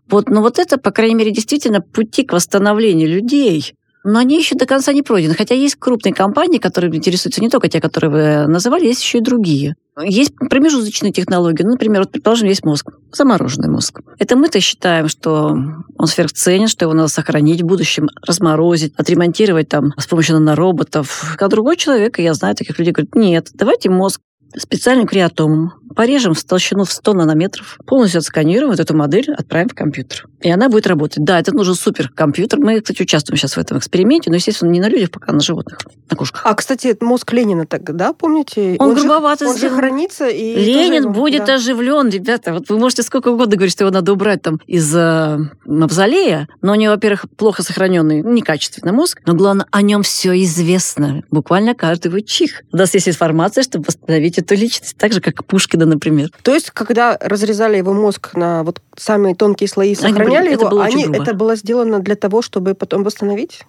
Вот, 0.08 0.30
но 0.30 0.40
вот 0.40 0.58
это, 0.58 0.78
по 0.78 0.92
крайней 0.92 1.14
мере, 1.14 1.30
действительно 1.30 1.82
пути 1.82 2.24
к 2.24 2.32
восстановлению 2.32 3.08
людей– 3.08 3.74
но 4.08 4.20
они 4.20 4.38
еще 4.38 4.54
до 4.54 4.66
конца 4.66 4.92
не 4.92 5.02
пройдены. 5.02 5.34
Хотя 5.34 5.56
есть 5.56 5.74
крупные 5.80 6.14
компании, 6.14 6.58
которые 6.58 6.94
интересуются 6.94 7.40
не 7.40 7.48
только 7.48 7.68
те, 7.68 7.80
которые 7.80 8.10
вы 8.12 8.46
называли, 8.46 8.86
есть 8.86 9.02
еще 9.02 9.18
и 9.18 9.20
другие. 9.20 9.74
Есть 10.02 10.36
промежуточные 10.36 11.12
технологии. 11.12 11.62
Ну, 11.62 11.72
например, 11.72 12.02
вот, 12.02 12.12
предположим, 12.12 12.48
есть 12.48 12.64
мозг, 12.64 12.90
замороженный 13.12 13.68
мозг. 13.68 14.00
Это 14.18 14.36
мы-то 14.36 14.60
считаем, 14.60 15.08
что 15.08 15.56
он 15.96 16.06
сверхценен, 16.06 16.68
что 16.68 16.84
его 16.84 16.92
надо 16.92 17.08
сохранить 17.08 17.62
в 17.62 17.66
будущем, 17.66 18.08
разморозить, 18.26 18.92
отремонтировать 18.96 19.68
там 19.68 19.94
с 19.96 20.06
помощью 20.06 20.34
нанороботов. 20.34 21.36
А 21.40 21.48
другой 21.48 21.76
человек, 21.76 22.18
и 22.18 22.22
я 22.22 22.34
знаю 22.34 22.54
таких 22.54 22.78
людей, 22.78 22.92
говорят, 22.92 23.14
нет, 23.14 23.48
давайте 23.54 23.88
мозг 23.88 24.20
специальным 24.56 25.06
криотомом, 25.06 25.74
порежем 25.94 26.34
в 26.34 26.44
толщину 26.44 26.84
в 26.84 26.92
100 26.92 27.12
нанометров, 27.14 27.78
полностью 27.86 28.18
отсканируем 28.18 28.70
вот 28.70 28.80
эту 28.80 28.96
модель, 28.96 29.32
отправим 29.32 29.68
в 29.68 29.74
компьютер. 29.74 30.26
И 30.40 30.50
она 30.50 30.68
будет 30.68 30.86
работать. 30.86 31.24
Да, 31.24 31.40
это 31.40 31.52
нужен 31.52 31.74
суперкомпьютер. 31.74 32.58
Мы, 32.60 32.80
кстати, 32.80 33.02
участвуем 33.02 33.38
сейчас 33.38 33.56
в 33.56 33.58
этом 33.58 33.78
эксперименте, 33.78 34.30
но, 34.30 34.36
естественно, 34.36 34.70
не 34.70 34.80
на 34.80 34.88
людях, 34.88 35.10
пока 35.10 35.32
на 35.32 35.40
животных, 35.40 35.78
на 36.10 36.16
кошках. 36.16 36.42
А, 36.44 36.54
кстати, 36.54 36.96
мозг 37.00 37.32
Ленина 37.32 37.66
так, 37.66 37.96
да, 37.96 38.12
помните? 38.12 38.76
Он, 38.78 38.90
он 38.90 38.94
грубовато 38.94 39.44
же, 39.46 39.50
Он 39.50 39.58
же 39.58 39.70
хранится. 39.70 40.28
И 40.28 40.54
Ленин 40.54 41.04
тоже, 41.04 41.14
будет 41.14 41.44
да. 41.46 41.54
оживлен, 41.54 42.08
ребята. 42.10 42.52
Вот 42.52 42.68
вы 42.68 42.78
можете 42.78 43.02
сколько 43.02 43.28
угодно 43.28 43.56
говорить, 43.56 43.72
что 43.72 43.84
его 43.84 43.92
надо 43.92 44.12
убрать 44.12 44.42
там 44.42 44.60
из 44.66 44.94
э, 44.94 45.38
мавзолея, 45.64 46.48
но 46.62 46.72
у 46.72 46.74
него, 46.74 46.92
во-первых, 46.94 47.26
плохо 47.36 47.62
сохраненный, 47.62 48.22
некачественный 48.22 48.92
мозг, 48.92 49.20
но 49.26 49.34
главное, 49.34 49.66
о 49.70 49.82
нем 49.82 50.02
все 50.02 50.40
известно. 50.42 51.22
Буквально 51.30 51.74
каждый 51.74 52.08
его 52.08 52.20
чих. 52.20 52.62
У 52.72 52.76
нас 52.76 52.94
есть 52.94 53.08
информация, 53.08 53.64
чтобы 53.64 53.86
восстановить 53.86 54.38
эту 54.38 54.54
личность, 54.54 54.96
так 54.96 55.12
же, 55.12 55.20
как 55.20 55.44
Пушкина, 55.76 55.86
например. 55.86 56.30
То 56.42 56.54
есть, 56.54 56.70
когда 56.70 57.18
разрезали 57.20 57.76
его 57.76 57.92
мозг 57.92 58.34
на 58.34 58.62
вот 58.62 58.80
самые 58.96 59.34
тонкие 59.34 59.68
слои, 59.68 59.94
сохраняли 59.94 60.48
они, 60.48 60.52
его, 60.52 60.62
это 60.62 60.70
было, 60.70 60.84
они, 60.84 61.04
это 61.04 61.34
было 61.34 61.56
сделано 61.56 61.98
для 62.00 62.16
того, 62.16 62.42
чтобы 62.42 62.74
потом 62.74 63.02
восстановить? 63.04 63.62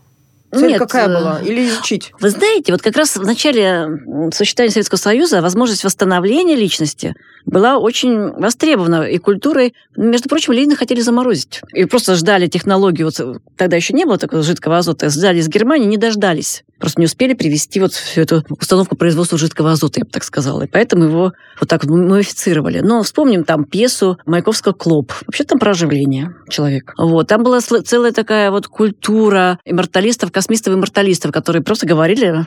Цель 0.53 0.71
Нет, 0.71 0.79
какая 0.79 1.09
э, 1.09 1.13
была? 1.13 1.41
Или 1.41 1.67
изучить? 1.67 2.13
Вы 2.19 2.29
знаете, 2.29 2.71
вот 2.71 2.81
как 2.81 2.95
раз 2.95 3.17
в 3.17 3.23
начале 3.23 3.87
существования 4.33 4.71
Советского 4.71 4.97
Союза 4.97 5.41
возможность 5.41 5.83
восстановления 5.83 6.55
личности 6.55 7.15
была 7.45 7.77
очень 7.77 8.31
востребована 8.33 9.03
и 9.03 9.17
культурой. 9.17 9.73
Между 9.95 10.29
прочим, 10.29 10.53
Ленина 10.53 10.75
хотели 10.75 11.01
заморозить. 11.01 11.61
И 11.73 11.85
просто 11.85 12.15
ждали 12.15 12.47
технологию. 12.47 13.07
Вот 13.07 13.41
тогда 13.55 13.75
еще 13.77 13.93
не 13.93 14.05
было 14.05 14.17
такого 14.17 14.43
жидкого 14.43 14.77
азота. 14.77 15.09
Ждали 15.09 15.39
из 15.39 15.47
Германии, 15.47 15.85
не 15.85 15.97
дождались. 15.97 16.63
Просто 16.77 17.01
не 17.01 17.05
успели 17.05 17.33
привести 17.33 17.79
вот 17.79 17.93
всю 17.93 18.21
эту 18.21 18.43
установку 18.49 18.95
производства 18.95 19.37
жидкого 19.37 19.71
азота, 19.71 20.01
я 20.01 20.05
бы 20.05 20.11
так 20.11 20.23
сказала. 20.23 20.63
И 20.63 20.67
поэтому 20.67 21.05
его 21.05 21.33
вот 21.59 21.69
так 21.69 21.83
вот 21.83 21.97
модифицировали. 21.97 22.81
Но 22.81 23.01
вспомним 23.01 23.45
там 23.45 23.63
пьесу 23.63 24.17
Маяковского 24.25 24.73
«Клоп». 24.73 25.11
Вообще 25.25 25.43
там 25.43 25.57
про 25.57 25.71
оживление 25.71 26.35
человека. 26.49 26.93
Вот. 26.97 27.27
Там 27.27 27.43
была 27.43 27.61
целая 27.61 28.11
такая 28.11 28.51
вот 28.51 28.67
культура 28.67 29.59
имморталистов, 29.65 30.31
космистов 30.37 30.75
имморталистов, 30.75 31.31
которые 31.31 31.63
просто 31.63 31.87
говорили 31.87 32.45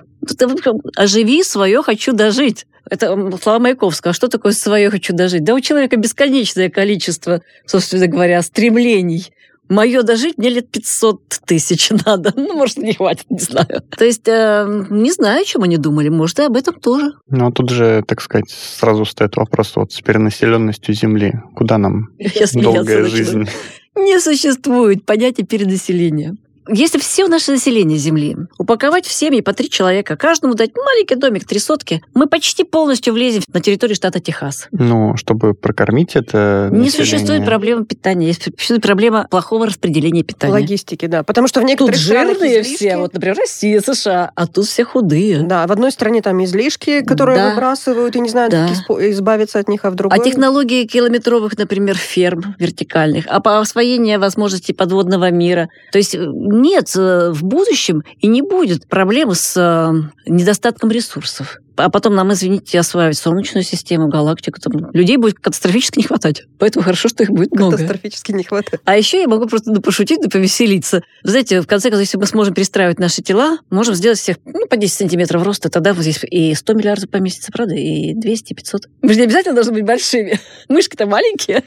«оживи 0.95 1.43
свое, 1.43 1.83
хочу 1.83 2.13
дожить». 2.13 2.69
Это 2.89 3.17
слова 3.43 3.59
Маяковского. 3.59 4.11
А 4.11 4.15
что 4.15 4.29
такое 4.29 4.53
свое 4.53 4.91
хочу 4.91 5.13
дожить? 5.13 5.43
Да 5.43 5.55
у 5.55 5.61
человека 5.61 5.97
бесконечное 5.97 6.71
количество, 6.71 7.43
собственно 7.67 8.07
говоря, 8.07 8.43
стремлений. 8.43 9.33
Мое 9.69 10.03
дожить 10.05 10.39
мне 10.39 10.51
лет 10.51 10.71
500 10.71 11.41
тысяч 11.47 11.91
надо. 12.07 12.33
Ну, 12.37 12.55
может, 12.55 12.77
не 12.77 12.93
хватит, 12.93 13.29
не 13.29 13.41
знаю. 13.41 13.83
То 13.99 14.05
есть, 14.05 14.29
э, 14.29 14.87
не 14.89 15.11
знаю, 15.11 15.43
о 15.43 15.45
чем 15.45 15.65
они 15.65 15.77
думали. 15.77 16.11
Может, 16.11 16.39
и 16.39 16.43
об 16.43 16.57
этом 16.57 16.79
тоже. 16.79 17.15
Ну, 17.29 17.49
а 17.49 17.51
тут 17.51 17.71
же, 17.71 18.05
так 18.07 18.21
сказать, 18.21 18.49
сразу 18.51 19.05
стоит 19.05 19.37
вопрос 19.37 19.75
вот 19.75 19.91
с 19.91 20.01
перенаселенностью 20.01 20.95
Земли. 20.95 21.33
Куда 21.57 21.77
нам 21.79 22.11
Я 22.19 22.47
долгая 22.55 23.05
жизнь? 23.07 23.49
Не 23.97 24.21
существует 24.21 25.05
понятия 25.05 25.43
перенаселения. 25.43 26.37
Если 26.73 26.99
все 26.99 27.27
наше 27.27 27.53
население 27.53 27.99
Земли 27.99 28.37
упаковать 28.59 29.07
в 29.07 29.13
семьи 29.13 29.41
по 29.41 29.53
три 29.53 29.69
человека, 29.69 30.17
каждому 30.17 30.55
дать 30.55 30.71
маленький 30.77 31.17
домик, 31.17 31.45
три 31.45 31.59
сотки, 31.59 32.03
мы 32.15 32.27
почти 32.27 32.65
полностью 32.65 33.13
влезем 33.13 33.43
на 33.53 33.61
территорию 33.61 33.97
штата 33.97 34.21
Техас. 34.21 34.69
Ну, 34.71 35.17
чтобы 35.17 35.55
прокормить 35.55 36.15
это 36.15 36.69
Не 36.71 36.85
население... 36.85 37.07
существует 37.07 37.45
проблемы 37.45 37.85
питания, 37.85 38.29
есть 38.29 38.43
существует 38.43 38.83
проблема 38.83 39.27
плохого 39.31 39.67
распределения 39.67 40.23
питания. 40.23 40.53
Логистики, 40.53 41.07
да. 41.07 41.23
Потому 41.23 41.49
что 41.49 41.61
в 41.61 41.65
некоторых 41.65 41.97
тут 41.97 42.05
жирные 42.05 42.63
излишки... 42.63 42.77
все, 42.77 42.97
вот, 42.97 43.15
например, 43.15 43.37
Россия, 43.37 43.81
США, 43.81 44.31
а 44.35 44.47
тут 44.47 44.67
все 44.67 44.85
худые. 44.85 45.43
Да, 45.43 45.67
в 45.67 45.73
одной 45.73 45.91
стране 45.91 46.23
там 46.23 46.43
излишки, 46.45 47.03
которые 47.03 47.37
да. 47.37 47.51
выбрасывают, 47.51 48.15
и 48.15 48.21
не 48.21 48.29
знают, 48.29 48.53
да. 48.53 48.69
как 48.69 49.01
избавиться 49.01 49.59
от 49.59 49.69
них, 49.69 49.85
а 49.85 49.91
в 49.91 49.95
другой... 49.97 50.19
А 50.19 50.23
технологии 50.23 50.85
километровых, 50.85 51.59
например, 51.59 51.97
ферм 51.97 52.55
вертикальных, 52.59 53.25
а 53.29 53.41
по 53.41 53.59
освоению 53.59 54.21
возможностей 54.21 54.73
подводного 54.73 55.31
мира. 55.31 55.69
То 55.93 55.99
есть 55.99 56.17
нет 56.61 56.93
э, 56.97 57.31
в 57.31 57.43
будущем 57.45 58.03
и 58.19 58.27
не 58.27 58.43
будет 58.43 58.87
проблемы 58.89 59.35
с 59.35 59.57
э, 59.57 60.31
недостатком 60.31 60.91
ресурсов. 60.91 61.61
А 61.77 61.89
потом 61.89 62.15
нам, 62.15 62.33
извините, 62.33 62.79
осваивать 62.79 63.17
Солнечную 63.17 63.65
систему, 63.65 64.09
галактику. 64.09 64.61
Там, 64.61 64.91
людей 64.93 65.17
будет 65.17 65.39
катастрофически 65.39 66.01
не 66.01 66.05
хватать. 66.05 66.43
Поэтому 66.59 66.85
хорошо, 66.85 67.09
что 67.09 67.23
их 67.23 67.31
будет 67.31 67.53
много. 67.53 67.77
Катастрофически 67.77 68.33
не 68.33 68.45
хватает. 68.45 68.83
А 68.85 68.97
еще 68.97 69.21
я 69.21 69.29
могу 69.29 69.47
просто 69.47 69.73
ну, 69.73 69.81
пошутить, 69.81 70.21
да 70.21 70.29
повеселиться. 70.29 71.03
знаете, 71.23 71.63
в 71.63 71.67
конце 71.67 71.89
концов, 71.89 72.07
если 72.07 72.19
мы 72.19 72.27
сможем 72.27 72.55
перестраивать 72.55 72.99
наши 72.99 73.23
тела, 73.23 73.59
можем 73.71 73.95
сделать 73.95 74.19
всех 74.19 74.37
ну, 74.45 74.67
по 74.67 74.77
10 74.77 74.95
сантиметров 74.95 75.43
роста, 75.43 75.71
тогда 75.71 75.95
вот 75.95 76.03
здесь 76.03 76.23
и 76.23 76.55
100 76.55 76.75
миллиардов 76.75 77.11
поместится, 77.11 77.51
правда? 77.53 77.75
И 77.75 78.15
200, 78.15 78.53
и 78.53 78.57
500. 78.57 78.83
Мы 79.03 79.13
же 79.13 79.19
не 79.19 79.25
обязательно 79.25 79.55
должны 79.55 79.73
быть 79.73 79.85
большими. 79.85 80.39
Мышки-то 80.69 81.07
маленькие. 81.07 81.65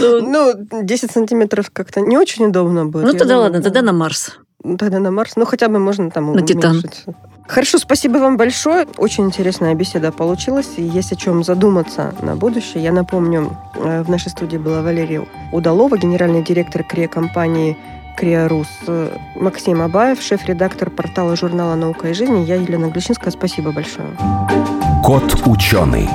Ну, 0.00 0.52
10 0.82 1.10
сантиметров 1.10 1.70
как-то 1.72 2.00
не 2.00 2.16
очень 2.18 2.46
удобно 2.46 2.86
будет. 2.86 3.04
Ну, 3.04 3.12
тогда 3.12 3.38
ладно, 3.38 3.62
тогда 3.62 3.82
на 3.82 3.92
Марс. 3.92 4.38
Тогда 4.62 4.98
на 4.98 5.10
Марс. 5.10 5.36
Ну, 5.36 5.44
хотя 5.44 5.68
бы 5.68 5.78
можно 5.78 6.10
там 6.10 6.32
На 6.32 6.42
Титан. 6.42 6.82
Хорошо, 7.48 7.78
спасибо 7.78 8.18
вам 8.18 8.36
большое. 8.36 8.86
Очень 8.96 9.24
интересная 9.24 9.74
беседа 9.74 10.12
получилась. 10.12 10.70
И 10.76 10.82
есть 10.82 11.12
о 11.12 11.16
чем 11.16 11.42
задуматься 11.44 12.14
на 12.22 12.36
будущее. 12.36 12.82
Я 12.82 12.92
напомню, 12.92 13.56
э, 13.74 14.02
в 14.02 14.08
нашей 14.08 14.30
студии 14.30 14.56
была 14.56 14.80
Валерия 14.82 15.26
Удалова, 15.52 15.98
генеральный 15.98 16.42
директор 16.42 16.84
КРИА-компании 16.84 17.76
Криарус, 18.16 18.68
Максим 19.34 19.82
Абаев, 19.82 20.20
шеф-редактор 20.22 20.90
портала 20.90 21.34
журнала 21.34 21.74
«Наука 21.74 22.08
и 22.08 22.12
жизнь». 22.12 22.42
Я 22.44 22.56
Елена 22.56 22.86
Глещинская. 22.86 23.32
Спасибо 23.32 23.72
большое. 23.72 24.08
Кот 25.02 25.34
ученый. 25.46 26.08